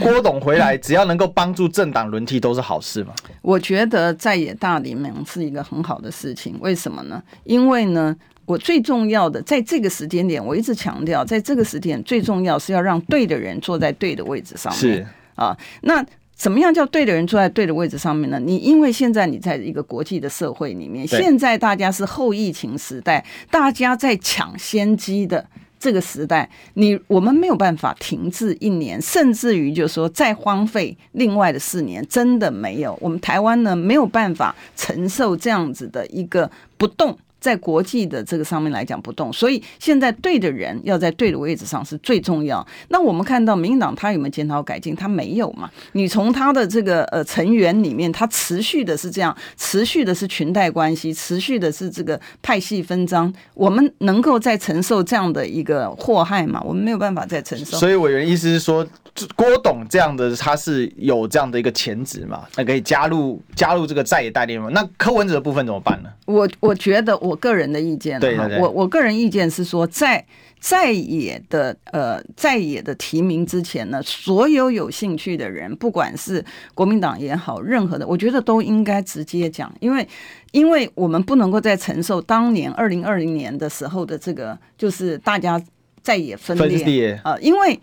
[0.00, 3.12] 郭董回来只要能够帮助政党轮替，都是好事嘛？
[3.42, 7.22] 我觉得在野大联盟是一个很好的事情，为什么呢？
[7.44, 8.16] 因为呢。
[8.46, 14.80] 我最重要的，在这个时间点，我一直强调，在这个时间最重要是要让对的人坐在对的位置上面。
[14.80, 16.04] 是啊，那
[16.40, 18.40] 怎么样叫对的人坐在对的位置上面呢？
[18.40, 25.46] 你因为现在你在一个国际的社会里面，现在大家是后疫情时代，大家在抢先机的
[25.78, 32.98] 这个时代，你我们没有办法停滞一年，甚至于就是说再荒废另外的四年，真的没有。
[33.02, 37.18] 我们台湾呢，没有办法承受这样子的一个不动。
[37.40, 42.64] 在国际的这个上面来讲不动，所以现在对的人要在对的位置上是最重要。
[42.88, 44.94] 那我们看到民进党他有没有检讨改进？
[44.94, 45.70] 他没有嘛？
[45.92, 53.32] 你从他的这个呃成员里面，他持续的是这样，持续的是裙带关系，持续的是这个派系分赃。
[53.54, 56.62] 我们能够再承受这样的一个祸害吗？
[56.64, 57.78] 我们没有办法再承受。
[57.78, 58.86] 所以委员意思是说，
[59.34, 62.42] 郭董这样的他是有这样的一个潜质嘛？
[62.56, 64.70] 那可以加入加入这个在野代联盟。
[64.72, 66.10] 那柯文哲的部分怎么办呢？
[66.26, 67.29] 我我觉得我。
[67.30, 68.20] 我个人的意见，
[68.60, 70.26] 我我个人意见是说，在
[70.58, 80.06] 在野的呃在野的提名之前呢，所有有兴趣的人，不管是国民党也好，任何的，我觉得都应该直接讲，因为
[80.50, 85.62] 因为我们不能够再承受当年二零二零年的时候的这个，就是大家
[86.02, 87.78] 在野分裂啊、呃，因为。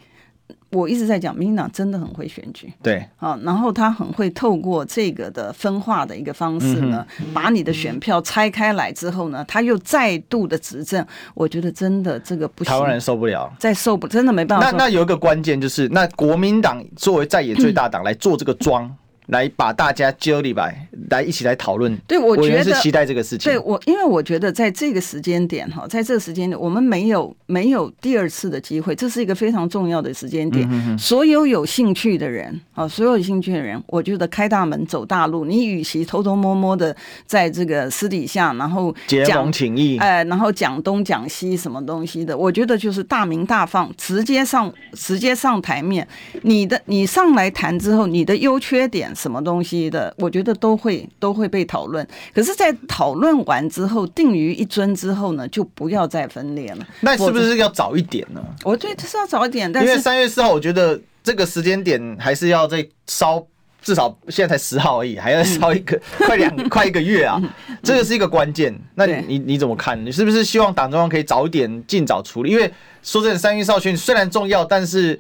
[0.72, 14.72] 我一直在讲，民进党真的很会选举，对，啊，然后他很会透过这个的分化的一个方式呢，嗯、把你的选票拆开来之后呢，他又再度的执政，我觉得真的这个不行，台湾人受不了，再受不真的没办法。
[14.72, 18.84] 那那有一个关键就是，那国民党作为在野最大党来做这个庄。
[18.84, 18.98] 嗯
[19.28, 21.96] 来把大家揪里来，来一起来讨论。
[22.08, 23.52] 对，我觉得是期待这个事情。
[23.52, 30.66] 对我，因为我觉得在这个时间点哈，在这个时间点，我们没有没有第二次的机会，这是一个非常重要的时间点。
[30.68, 35.44] 嗯、哼哼所有有兴趣的人啊，所有有兴趣的人，我觉得开大门走大路。
[35.44, 46.08] 你与其偷偷摸摸的在这个私底下，然后结盟请义，哎，然后讲东讲西什么东西的，我觉得就是大明大放，直接上直接上台面。
[46.44, 49.14] 你的你上来谈之后，你的优缺点。
[49.18, 52.08] 什么东西的，我觉得都会都会被讨论。
[52.34, 56.86] 可是，在讨论完之后，定于一尊之后呢，就不要再分裂了。
[57.02, 58.42] 那是不是要早一点呢？
[58.64, 63.44] 我觉得是要早一点，但是因为三月四号，我觉得这个时间点还是要再烧，
[63.82, 67.42] 至少现在才十号而已，还要烧一个、嗯、 快两 快一个月啊！
[67.82, 68.78] 这个是一个关键。
[68.96, 70.06] 那你你你怎么看？
[70.06, 72.52] 你是不是希望党中央可以早一点尽早处理？
[72.52, 75.20] 因为说真的，三月四号选虽然重要，但是。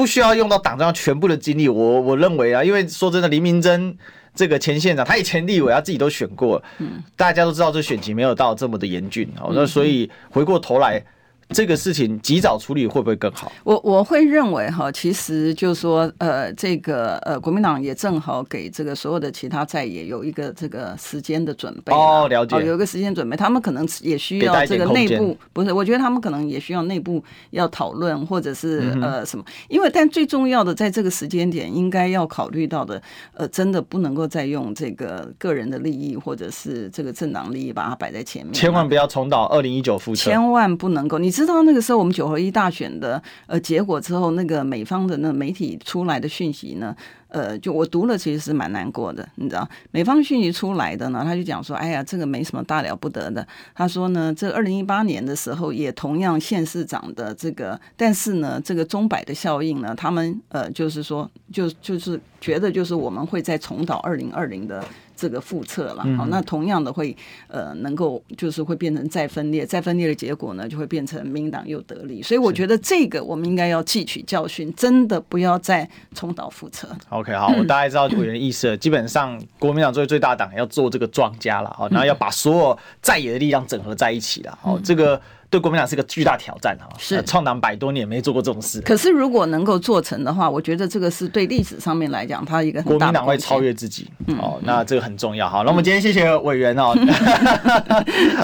[0.00, 3.94] 不需要用到党中央全部的精力，我我认为啊，因为说真的，林明珍
[4.34, 11.04] 这个前县长，他以前立委，他自己都选过，嗯，大家都知道这选情没有到这么的严峻，好，那所以回过头来。
[11.52, 13.50] 这个事情及早处理会不会更好？
[13.64, 25.72] 我我会认为哈，其实就是说，呃，这个呃，国民党也正好给这个所有的其他在野有一个这个时间的准备哦，了解，有一个时间准备，他们可能也需要这个内部，不是？
[25.72, 29.44] 我觉得他们可能也需要内部要讨论，或者是呃什么？
[29.68, 33.02] 因为但最重要的，在这个时间点，应该要考虑到的，
[33.34, 41.39] 呃，真的不能够再用这个个人的利益或者是这个政党利益把它摆在前面，千万不要重蹈二零一九覆辙，千万不能够你。
[41.40, 46.94] 知道那个时候我们九合一大选的呃结果之后，那个美方的那媒体出来的讯息呢，
[47.28, 53.46] 呃，就我读了其实是蛮难过的，你知道，美方讯息出来的呢，他就讲说，哎呀，这个没什么大了不得的。
[53.74, 64.84] 他说呢，这二零一八年的时候也同样县市长的这个，但是呢，这个钟摆的效应呢，他们呃就是说，就就是觉得就是我们会再重蹈二零二零的。
[65.20, 67.14] 这个复测了，好，那同样的会
[67.48, 76.88] 呃，能够就是会变成再分裂，再分裂的结果呢，就会变成民党又得利，所以我觉得这个我们应该要汲取教训，真的不要再重蹈覆辙。
[77.10, 78.76] OK，好，我大概知道委员的意思了。
[78.78, 85.20] 基本上，国民党作为最大党要做这个庄家了，好，然后要把所有在野的力量整合在一起了，好，这个。
[85.50, 88.80] 对国民党是个巨大挑战哈，是创党百多年没做过这种事。
[88.82, 94.08] 可是如果能够做成的话，我觉得这个是对历史上面来讲，它一个很大的国民党会超越自己。
[94.28, 95.48] 嗯、哦，那这个很重要。
[95.48, 96.94] 好，那我们今天谢谢委员哦。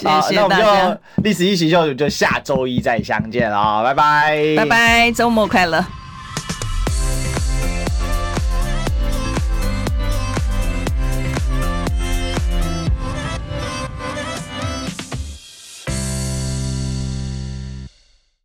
[0.00, 5.84] 谢谢那我们就历史一起秀就下周一再相见了，拜拜，拜拜，周末快乐。